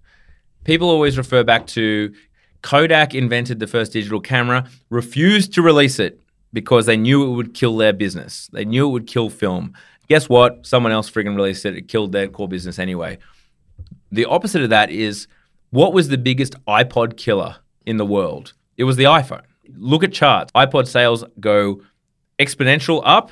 [0.64, 2.14] People always refer back to
[2.62, 6.20] Kodak invented the first digital camera, refused to release it
[6.54, 8.50] because they knew it would kill their business.
[8.54, 9.74] They knew it would kill film.
[10.08, 10.66] Guess what?
[10.68, 11.76] Someone else friggin' released it.
[11.76, 13.18] It killed their core business anyway.
[14.12, 15.28] The opposite of that is
[15.70, 18.54] what was the biggest iPod killer in the world?
[18.78, 19.44] It was the iPhone.
[19.76, 20.52] Look at charts.
[20.54, 21.82] iPod sales go
[22.38, 23.32] exponential up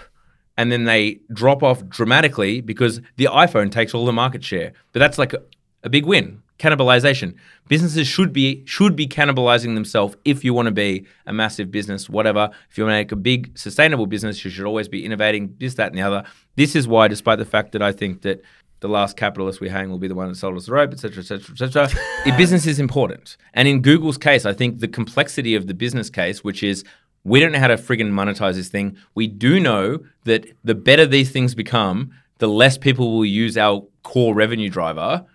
[0.57, 4.73] and then they drop off dramatically because the iPhone takes all the market share.
[4.93, 5.41] But that's like a,
[5.84, 6.43] a big win.
[6.59, 7.36] Cannibalization.
[7.69, 12.09] Businesses should be should be cannibalizing themselves if you want to be a massive business,
[12.09, 12.49] whatever.
[12.69, 15.75] If you want to make a big sustainable business, you should always be innovating this,
[15.75, 16.25] that, and the other.
[16.57, 18.41] This is why, despite the fact that I think that
[18.82, 21.19] the last capitalist we hang will be the one that sold us the rope, etc.,
[21.19, 21.89] etc., etc.
[22.38, 26.43] Business is important, and in Google's case, I think the complexity of the business case,
[26.43, 26.84] which is
[27.23, 28.97] we don't know how to friggin' monetize this thing.
[29.13, 33.86] We do know that the better these things become, the less people will use our
[34.03, 35.25] core revenue driver.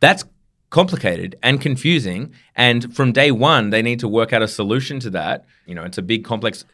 [0.00, 0.24] That's
[0.70, 2.34] complicated and confusing.
[2.54, 5.44] And from day one, they need to work out a solution to that.
[5.66, 6.64] You know, it's a big, complex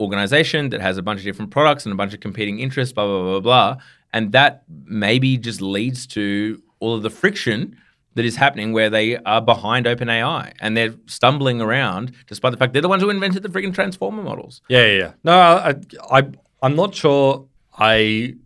[0.00, 3.06] organization that has a bunch of different products and a bunch of competing interests, blah,
[3.06, 3.76] blah, blah, blah.
[4.14, 7.76] And that maybe just leads to all of the friction
[8.14, 12.72] that is happening where they are behind OpenAI and they're stumbling around despite the fact
[12.72, 14.62] they're the ones who invented the friggin' transformer models.
[14.68, 15.12] Yeah, yeah, yeah.
[15.24, 15.74] No, I,
[16.10, 16.28] I,
[16.62, 17.46] I'm not sure
[17.76, 18.36] I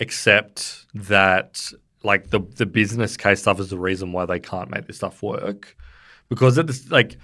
[0.00, 4.88] accept that like the the business case stuff is the reason why they can't make
[4.88, 5.76] this stuff work
[6.28, 7.16] because it's like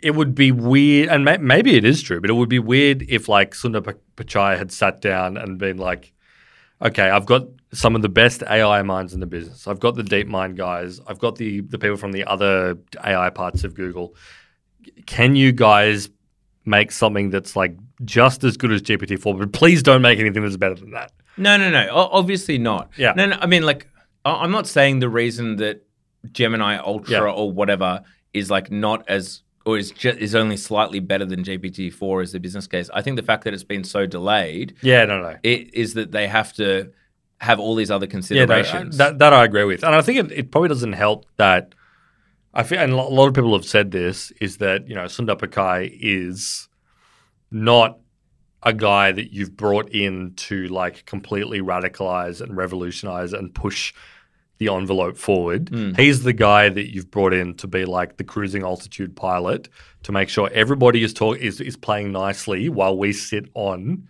[0.00, 3.02] it would be weird, and may, maybe it is true, but it would be weird
[3.08, 6.12] if like Sundar Pichai had sat down and been like,
[6.82, 9.66] okay, I've got some of the best AI minds in the business.
[9.66, 11.00] I've got the DeepMind guys.
[11.06, 14.14] I've got the the people from the other AI parts of Google.
[15.06, 16.08] Can you guys
[16.66, 20.56] make something that's like just as good as GPT-4, but please don't make anything that's
[20.56, 21.12] better than that.
[21.36, 21.88] No, no, no.
[21.90, 22.90] O- obviously not.
[22.96, 23.12] Yeah.
[23.14, 23.36] No, no.
[23.40, 23.86] I mean, like,
[24.24, 25.86] I- I'm not saying the reason that
[26.32, 27.30] Gemini Ultra Yeah.
[27.32, 28.02] or whatever
[28.32, 32.40] is like not as or is just is only slightly better than GPT-4 as the
[32.40, 32.90] business case.
[32.92, 35.36] I think the fact that it's been so delayed Yeah, no, no.
[35.42, 36.90] it is that they have to
[37.40, 38.48] have all these other considerations.
[38.48, 38.96] Yeah, no, considerations.
[38.98, 39.82] that, that I agree with.
[39.82, 41.74] And I think it, it probably doesn't help that
[42.52, 45.36] I feel, and a lot of people have said this, is that, you know, Sundar
[45.36, 46.68] Pichai is
[47.50, 47.98] not
[48.62, 53.92] a guy that you've brought in to like completely radicalize and revolutionize and push
[54.64, 55.68] the envelope forward.
[55.68, 55.92] Hmm.
[55.94, 59.68] He's the guy that you've brought in to be like the cruising altitude pilot
[60.04, 64.06] to make sure everybody is talk is, is playing nicely while we sit on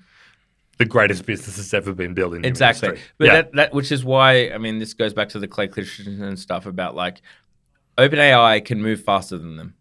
[0.78, 2.90] the greatest business that's ever been built in Exactly.
[2.90, 3.06] history.
[3.18, 3.34] But yeah.
[3.34, 6.66] that, that which is why I mean this goes back to the Clay Christensen stuff
[6.66, 7.22] about like
[7.96, 9.74] OpenAI can move faster than them.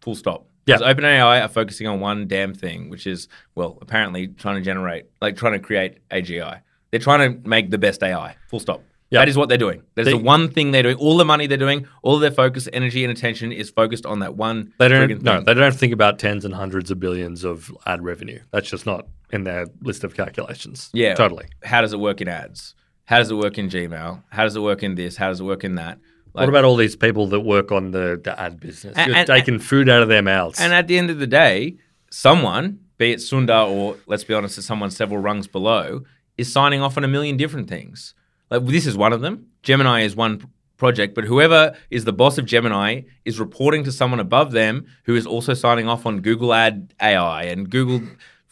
[0.00, 0.46] Full stop.
[0.66, 0.76] Yeah.
[0.78, 5.06] Because OpenAI are focusing on one damn thing, which is well, apparently trying to generate
[5.20, 6.60] like trying to create AGI.
[6.90, 8.36] They're trying to make the best AI.
[8.48, 8.82] Full stop.
[9.10, 9.20] Yeah.
[9.20, 9.82] That is what they're doing.
[9.94, 10.96] That's They- the one thing they're doing.
[10.96, 14.34] All the money they're doing, all their focus, energy, and attention is focused on that
[14.36, 14.72] one.
[14.78, 15.22] They don't.
[15.22, 18.40] No, they don't think about tens and hundreds of billions of ad revenue.
[18.50, 20.90] That's just not in their list of calculations.
[20.92, 21.14] Yeah.
[21.14, 21.46] totally.
[21.62, 22.74] How does it work in ads?
[23.04, 24.22] How does it work in Gmail?
[24.30, 25.16] How does it work in this?
[25.16, 25.98] How does it work in that?
[26.32, 28.96] what about all these people that work on the, the ad business?
[28.96, 30.58] And- You're and- taking food out of their mouths.
[30.58, 31.76] And at the end of the day,
[32.10, 36.02] someone, be it Sundar or let's be honest, it's someone several rungs below,
[36.36, 38.14] is signing off on a million different things.
[38.54, 39.46] Like this is one of them.
[39.62, 40.46] Gemini is one
[40.76, 45.14] project, but whoever is the boss of Gemini is reporting to someone above them who
[45.14, 48.00] is also signing off on Google Ad AI and Google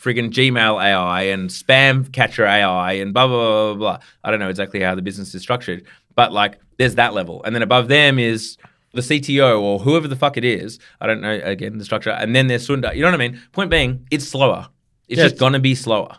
[0.01, 3.99] friggin' Gmail AI and spam catcher AI and blah blah blah blah blah.
[4.25, 5.85] I don't know exactly how the business is structured,
[6.15, 8.57] but like there's that level, and then above them is
[8.95, 10.79] the CTO or whoever the fuck it is.
[11.01, 12.95] I don't know again the structure, and then there's Sundar.
[12.95, 13.41] You know what I mean?
[13.53, 14.69] Point being, it's slower.
[15.09, 16.19] It's Yeah, just gonna be slower.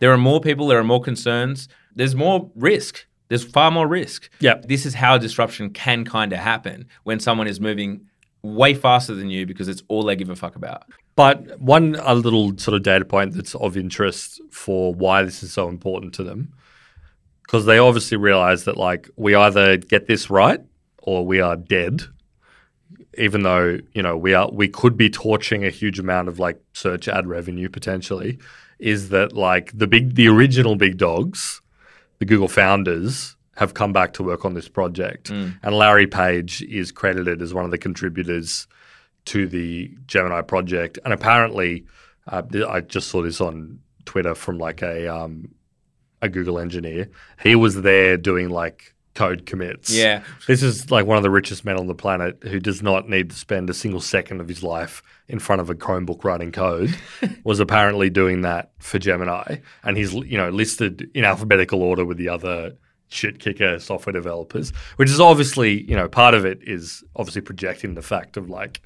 [0.00, 0.66] There are more people.
[0.66, 1.68] There are more concerns.
[1.94, 3.06] There's more risk.
[3.28, 4.28] There's far more risk.
[4.40, 4.60] Yeah.
[4.66, 8.06] This is how disruption can kind of happen when someone is moving
[8.42, 10.84] way faster than you because it's all they give a fuck about.
[11.16, 15.52] But one a little sort of data point that's of interest for why this is
[15.52, 16.52] so important to them,
[17.42, 20.60] because they obviously realize that like we either get this right
[20.98, 22.02] or we are dead.
[23.16, 26.60] Even though you know we are, we could be torching a huge amount of like
[26.72, 28.38] search ad revenue potentially.
[28.80, 31.62] Is that like the big, the original big dogs
[32.24, 35.58] the Google founders have come back to work on this project, Mm.
[35.62, 38.66] and Larry Page is credited as one of the contributors
[39.26, 40.98] to the Gemini project.
[41.04, 41.84] And apparently,
[42.26, 45.54] uh, I just saw this on Twitter from like a um,
[46.22, 47.10] a Google engineer.
[47.42, 49.90] He was there doing like code commits.
[49.90, 50.22] Yeah.
[50.46, 53.30] This is like one of the richest men on the planet who does not need
[53.30, 56.96] to spend a single second of his life in front of a Chromebook writing code.
[57.44, 62.18] was apparently doing that for Gemini, and he's you know listed in alphabetical order with
[62.18, 62.76] the other
[63.08, 67.94] shit kicker software developers, which is obviously you know part of it is obviously projecting
[67.94, 68.82] the fact of like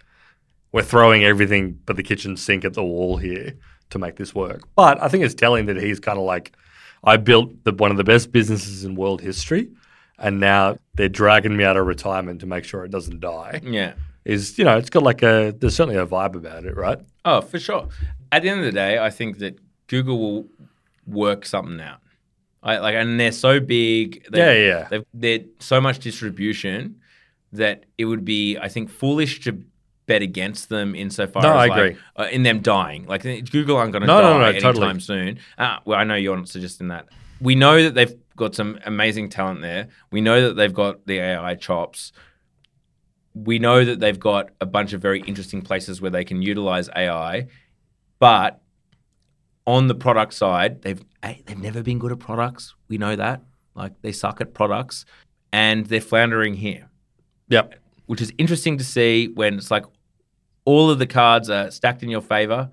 [0.72, 3.54] we're throwing everything but the kitchen sink at the wall here
[3.90, 4.62] to make this work.
[4.74, 6.52] But I think it's telling that he's kind of like,
[7.04, 9.70] I built the, one of the best businesses in world history,
[10.18, 13.60] and now they're dragging me out of retirement to make sure it doesn't die.
[13.64, 13.94] Yeah.
[14.24, 16.98] Is you know, it's got like a there's certainly a vibe about it, right?
[17.24, 17.88] Oh, for sure.
[18.30, 20.44] At the end of the day, I think that Google will
[21.06, 22.00] work something out.
[22.62, 24.26] I, like, and they're so big.
[24.30, 24.88] They, Yeah, yeah.
[24.90, 27.00] They've, they're so much distribution
[27.52, 29.62] that it would be, I think, foolish to
[30.06, 32.00] bet against them insofar No, as I like, agree.
[32.16, 33.06] Uh, in them dying.
[33.06, 35.00] Like Google aren't going to No, die no, no, anytime totally.
[35.00, 35.38] soon.
[35.56, 37.06] Uh, well, I know you're not suggesting that.
[37.40, 39.88] We know that they've got some amazing talent there.
[40.10, 42.12] We know that they've got the AI chops.
[43.34, 46.88] We know that they've got a bunch of very interesting places where they can utilize
[46.96, 47.46] AI,
[48.18, 48.60] but
[49.66, 52.74] on the product side, they've they've never been good at products.
[52.88, 53.42] We know that.
[53.74, 55.04] Like they suck at products,
[55.52, 56.88] and they're floundering here,
[57.48, 57.74] Yep.
[58.06, 59.84] which is interesting to see when it's like
[60.64, 62.70] all of the cards are stacked in your favor.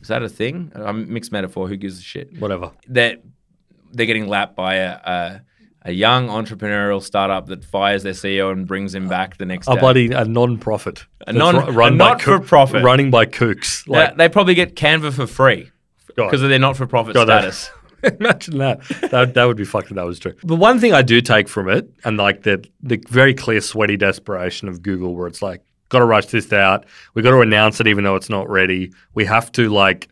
[0.00, 0.72] Is that a thing?
[0.74, 1.68] I'm mixed metaphor.
[1.68, 2.38] Who gives a shit?
[2.38, 2.70] Whatever.
[2.88, 3.22] That
[3.92, 5.40] they're getting lapped by a, a
[5.82, 9.72] a young entrepreneurial startup that fires their CEO and brings him back the next day.
[9.72, 9.80] A day.
[9.80, 11.06] bloody a non-profit.
[11.28, 12.82] A non- ru- a by not-for-profit.
[12.82, 13.84] running by kooks.
[13.84, 15.70] They- Like they probably get Canva for free
[16.16, 17.70] because of their not-for-profit God, that- status.
[18.20, 18.80] Imagine that.
[19.10, 19.34] that.
[19.34, 20.34] That would be fucked if that was true.
[20.44, 23.96] But one thing I do take from it, and like the the very clear sweaty
[23.96, 26.84] desperation of Google, where it's like, got to rush this out.
[27.14, 28.92] We got to announce it, even though it's not ready.
[29.14, 30.08] We have to like,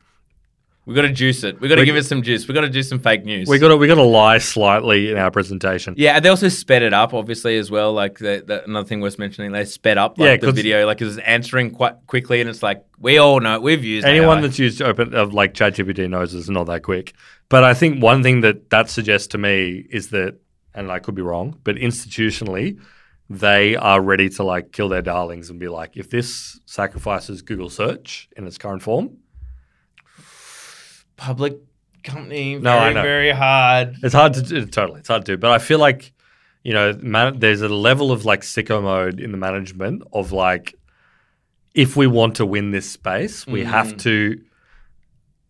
[0.87, 1.61] We got to juice it.
[1.61, 2.47] We got to We- give it some juice.
[2.47, 3.49] We got to do some fake news.
[3.49, 5.95] we got to we got to lie slightly in our presentation.
[5.97, 7.93] yeah, and they also sped it up, obviously as well.
[7.95, 11.01] Like the, the, another thing worth mentioning, they sped up like Yeah, the video, like
[11.01, 14.43] it's answering quite quickly, and it's like we all know we've used Anyone AI.
[14.43, 17.15] that's used open of like ChatGPT knows it's not that quick.
[17.49, 20.39] But I think one thing that that suggests to me is that,
[20.75, 22.79] and I could be wrong, but institutionally,
[23.31, 27.71] they are ready to like kill their darlings and be like, if this sacrifices Google
[27.71, 29.17] search in its current form,
[31.25, 31.59] public
[32.03, 32.57] company.
[32.57, 33.03] No, I very, know.
[33.03, 33.97] very hard.
[34.03, 35.01] It's hard to do, totally.
[35.01, 36.13] It's hard to do, but I feel like
[36.65, 40.75] you know, man, there's a level of like sicko mode in the management of like,
[41.75, 43.67] if we want to win this space, we mm.
[43.67, 44.41] have to.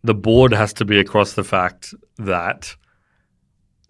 [0.03, 2.75] The board has to be across the fact that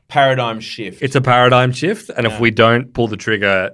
[0.07, 1.01] Paradigm shift.
[1.01, 2.33] it's a paradigm shift, and Yeah.
[2.33, 3.71] if we don't pull the trigger,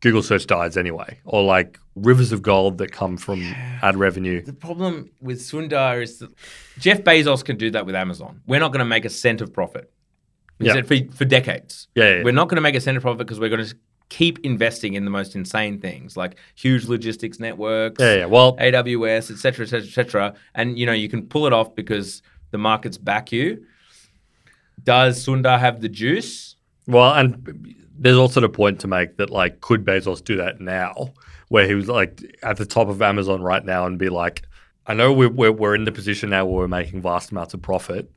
[0.00, 3.42] Google search dies anyway, or like rivers of gold that come from
[3.82, 4.42] ad revenue.
[4.42, 6.30] the problem with Sundar is that
[6.78, 8.40] Jeff Bezos can do that with Amazon.
[8.46, 9.92] We're not going to make a cent of profit.
[10.58, 10.74] He Yeah.
[10.74, 11.88] said for, for decades.
[11.94, 12.22] Yeah, yeah, yeah.
[12.24, 13.74] We're not going to make a cent of profit because we're going to
[14.08, 18.26] keep investing in the most insane things like huge logistics networks, Yeah, yeah.
[18.26, 20.34] Well, AWS, et cetera, et cetera, et cetera.
[20.54, 22.22] And, you know, you can pull it off because
[22.52, 23.64] the markets back you.
[24.82, 26.56] Does Sundar have the juice?
[26.86, 31.12] Well, and there's also the point to make that like, could Bezos do that now,
[31.48, 34.42] where he was like at the top of Amazon right now and be like,
[34.86, 37.62] I know we're we're, we're in the position now where we're making vast amounts of
[37.62, 38.10] profit,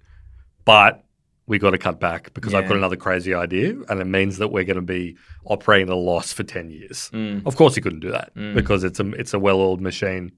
[0.63, 1.03] but
[1.47, 4.47] we got to cut back because I've got another crazy idea, and it means that
[4.47, 5.15] we're going to be
[5.45, 7.11] operating at a loss for ten years.
[7.13, 7.45] Mm.
[7.45, 10.31] Of course, he couldn't do that because it's a it's a well-oiled machine.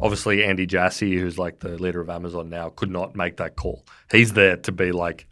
[0.00, 3.86] Obviously, Andy Jassy, who's like the leader of Amazon now, could not make that call.
[4.10, 5.26] He's there to be like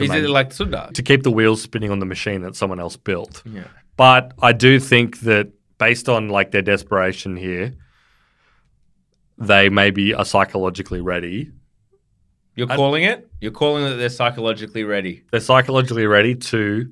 [0.00, 0.92] to Is make- it like Sundar?
[0.92, 3.42] to keep the wheels spinning on the machine that someone else built.
[3.46, 3.64] Yeah.
[3.96, 5.48] But I do think that
[5.78, 7.74] based on like their desperation here,
[9.38, 11.50] they maybe are uh, psychologically ready.
[12.56, 13.28] You're I- calling it?
[13.40, 15.22] You're calling that they're psychologically ready.
[15.30, 16.90] They're psychologically ready to,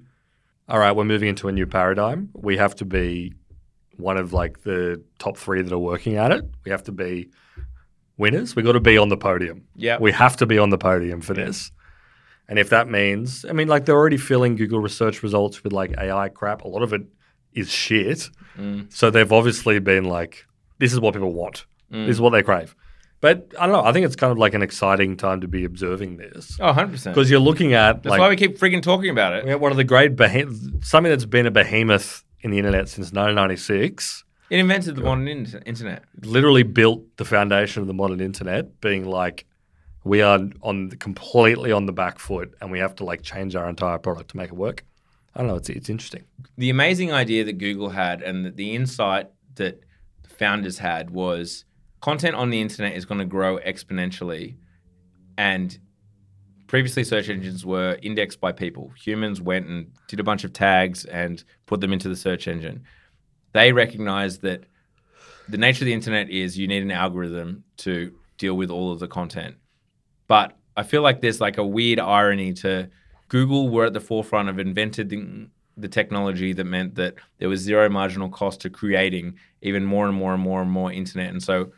[0.68, 2.30] all right, we're moving into a new paradigm.
[2.34, 3.34] We have to be
[3.96, 6.44] one of like the top three that are working at it.
[6.64, 7.28] We have to be
[8.16, 8.56] winners.
[8.56, 9.64] We got to be on the podium.
[9.76, 9.98] Yeah.
[9.98, 11.70] We have to be on the podium for this.
[12.48, 15.94] And if that means, I mean, like they're already filling Google research results with like
[15.98, 16.62] AI crap.
[16.62, 17.02] A lot of it
[17.52, 18.28] is shit.
[18.56, 18.92] Mm.
[18.92, 20.46] So they've obviously been like,
[20.78, 21.66] this is what people want.
[21.92, 22.06] Mm.
[22.06, 22.74] This is what they crave.
[23.20, 23.84] But I don't know.
[23.84, 27.04] I think it's kind of like an exciting time to be observing this Oh, 100%.
[27.04, 29.60] because you're looking at That's like why we keep freaking talking about it.
[29.60, 34.24] one of the great behem- something that's been a behemoth in the internet since 1996.
[34.50, 36.04] It invented the modern in- internet.
[36.22, 39.44] Literally built the foundation of the modern internet, being like
[40.04, 43.54] we are on the, completely on the back foot, and we have to like change
[43.56, 44.84] our entire product to make it work.
[45.34, 45.56] I don't know.
[45.56, 46.24] It's it's interesting.
[46.56, 49.80] the amazing idea that Google had and the, the insight that
[50.22, 51.64] the founders had was
[52.00, 54.56] content on the internet is going to grow exponentially.
[55.36, 55.78] And
[56.66, 58.92] previously, search engines were indexed by people.
[59.04, 62.82] Humans went and did a bunch of tags and put them into the search engine.
[63.52, 64.64] They recognized that
[65.48, 68.98] the nature of the internet is you need an algorithm to deal with all of
[68.98, 69.56] the content.
[70.28, 72.88] But I feel like there's like a weird irony to
[73.28, 77.60] Google were at the forefront of invented the, the technology that meant that there was
[77.60, 81.30] zero marginal cost to creating even more and more and more and more internet.
[81.30, 81.72] And so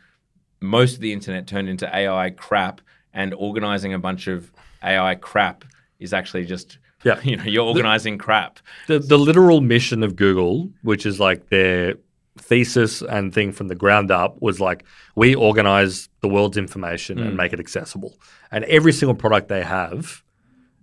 [0.61, 2.81] most of the internet turned into AI crap
[3.13, 4.51] and organizing a bunch of
[4.83, 5.65] AI crap
[5.99, 7.19] is actually just Yeah.
[7.23, 8.59] you know, you're organizing crap.
[8.87, 11.95] The the literal mission of Google, which is like their
[12.37, 17.33] thesis and thing from the ground up, was like we organize the world's information and
[17.33, 17.35] mm.
[17.35, 18.17] make it accessible.
[18.51, 20.23] And every single product they have,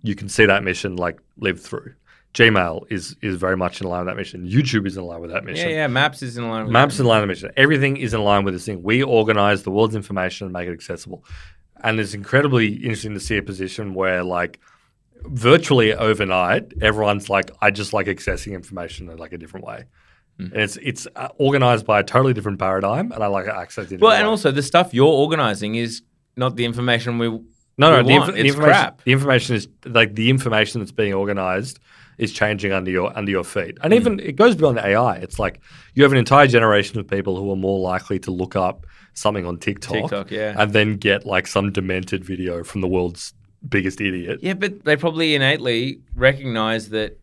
[0.01, 1.93] you can see that mission like live through.
[2.33, 4.47] Gmail is is very much in line with that mission.
[4.47, 5.69] YouTube is in line with that mission.
[5.69, 5.87] yeah, yeah.
[5.87, 7.51] maps is in line with Maps in line with the mission.
[7.57, 8.83] Everything is in line with this thing.
[8.83, 11.25] We organize the world's information and make it accessible.
[11.81, 14.59] And it's incredibly interesting to see a position where, like,
[15.23, 19.85] virtually overnight, everyone's like, I just like accessing information in like a different way.
[20.39, 24.01] And it's it's uh, organized by a totally different paradigm, and I like accessing it.
[24.01, 24.29] Well, and way.
[24.29, 26.01] also the stuff you're organizing is
[26.35, 27.27] not the information we
[27.79, 29.03] no, no, we the, inf- the information, crap.
[29.03, 31.79] the information is like the information that's being organized
[32.17, 35.15] is changing under your under your feet, and even it goes beyond the AI.
[35.15, 35.61] It's like
[35.93, 39.45] you have an entire generation of people who are more likely to look up something
[39.45, 40.55] on TikTok, TikTok, yeah.
[40.57, 43.33] and then get like some demented video from the world's
[43.67, 44.39] biggest idiot.
[44.41, 47.17] Yeah, but they probably innately recognize that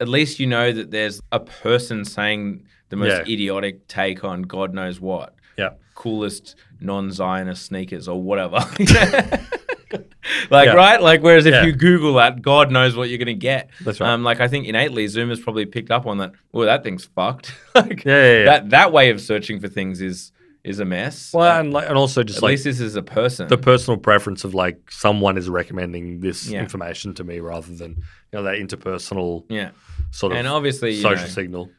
[0.00, 3.32] at least you know that there's a person saying the most Yeah.
[3.32, 5.34] idiotic take on God knows what.
[5.56, 5.70] Yeah.
[5.94, 8.58] Coolest non Zionist sneakers or whatever.
[10.50, 10.72] like, Yeah.
[10.74, 11.00] right?
[11.00, 11.64] Like, whereas if Yeah.
[11.64, 13.70] you Google that, God knows what you're going to get.
[13.84, 14.10] That's right.
[14.10, 16.32] Um, like, I think innately Zoom has probably picked up on that.
[16.52, 17.52] Well, that thing's fucked.
[17.74, 18.44] like, yeah.
[18.44, 20.32] That, that way of searching for things is
[20.66, 21.32] is a mess.
[21.32, 23.48] Well, and like, and also just At like least this is a person.
[23.48, 26.60] the personal preference of like someone is recommending this Yeah.
[26.60, 28.02] information to me rather than you
[28.32, 29.70] know that interpersonal yeah.
[30.10, 31.70] sort of And obviously, you social know, signal.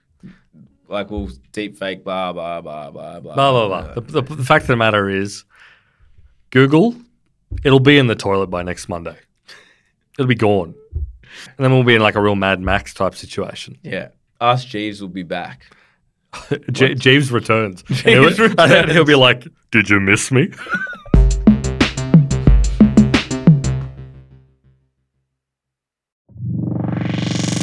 [0.87, 3.93] like we'll deep fake blah blah blah blah blah Blah blah blah.
[3.95, 5.43] The, the, the fact of the matter is,
[6.49, 6.95] Google,
[7.63, 9.17] it'll be in the toilet by next Monday.
[10.17, 10.73] It'll be gone,
[11.33, 13.77] and then we'll be in like a real Mad Max type situation.
[13.83, 14.07] Yeah,
[14.41, 15.69] Ask Jeeves will be back.
[16.71, 17.83] Je- Jeeves returns.
[17.89, 18.91] and, he'll, Jeeves and returns.
[18.93, 20.51] he'll be like, "Did you miss me?"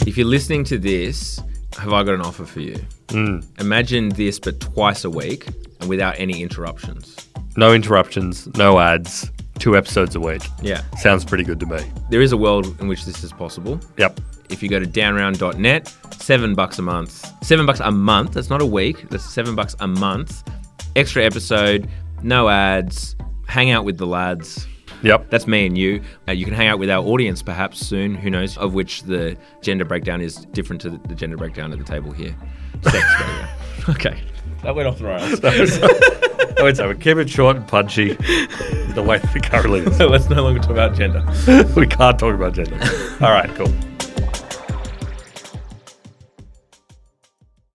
[0.06, 1.40] If you're listening to this,
[1.78, 2.76] have I got an offer for you?
[3.08, 3.44] Mm.
[3.60, 5.46] Imagine this, but twice a week
[5.80, 7.16] and without any interruptions.
[7.56, 10.42] No interruptions, no ads, two episodes a week.
[10.62, 11.80] Yeah, Sounds pretty good to me.
[12.10, 13.80] there is a world in which this is possible.
[13.98, 14.20] Yep.
[14.50, 17.26] If you go to downround.net, seven bucks a month.
[17.44, 18.32] Seven bucks a month.
[18.32, 19.08] That's not a week.
[19.10, 20.42] That's seven bucks a month.
[20.96, 21.88] Extra episode,
[22.22, 23.16] no ads.
[23.46, 24.66] Hang out with the lads.
[25.02, 25.28] Yep.
[25.28, 26.02] That's me and you.
[26.26, 29.36] Uh, you can hang out with our audience perhaps soon, who knows, of which the
[29.60, 32.34] gender breakdown is different to the, the gender breakdown at the table here.
[32.82, 33.48] Sex breakdown.
[33.86, 34.18] Okay.
[34.62, 35.44] That went off the rails.
[36.58, 40.00] I would say we keep it short and punchy the way that it currently is.
[40.00, 41.22] Let's no longer talk about gender.
[41.76, 42.78] we can't talk about gender.
[43.20, 43.68] All right, cool.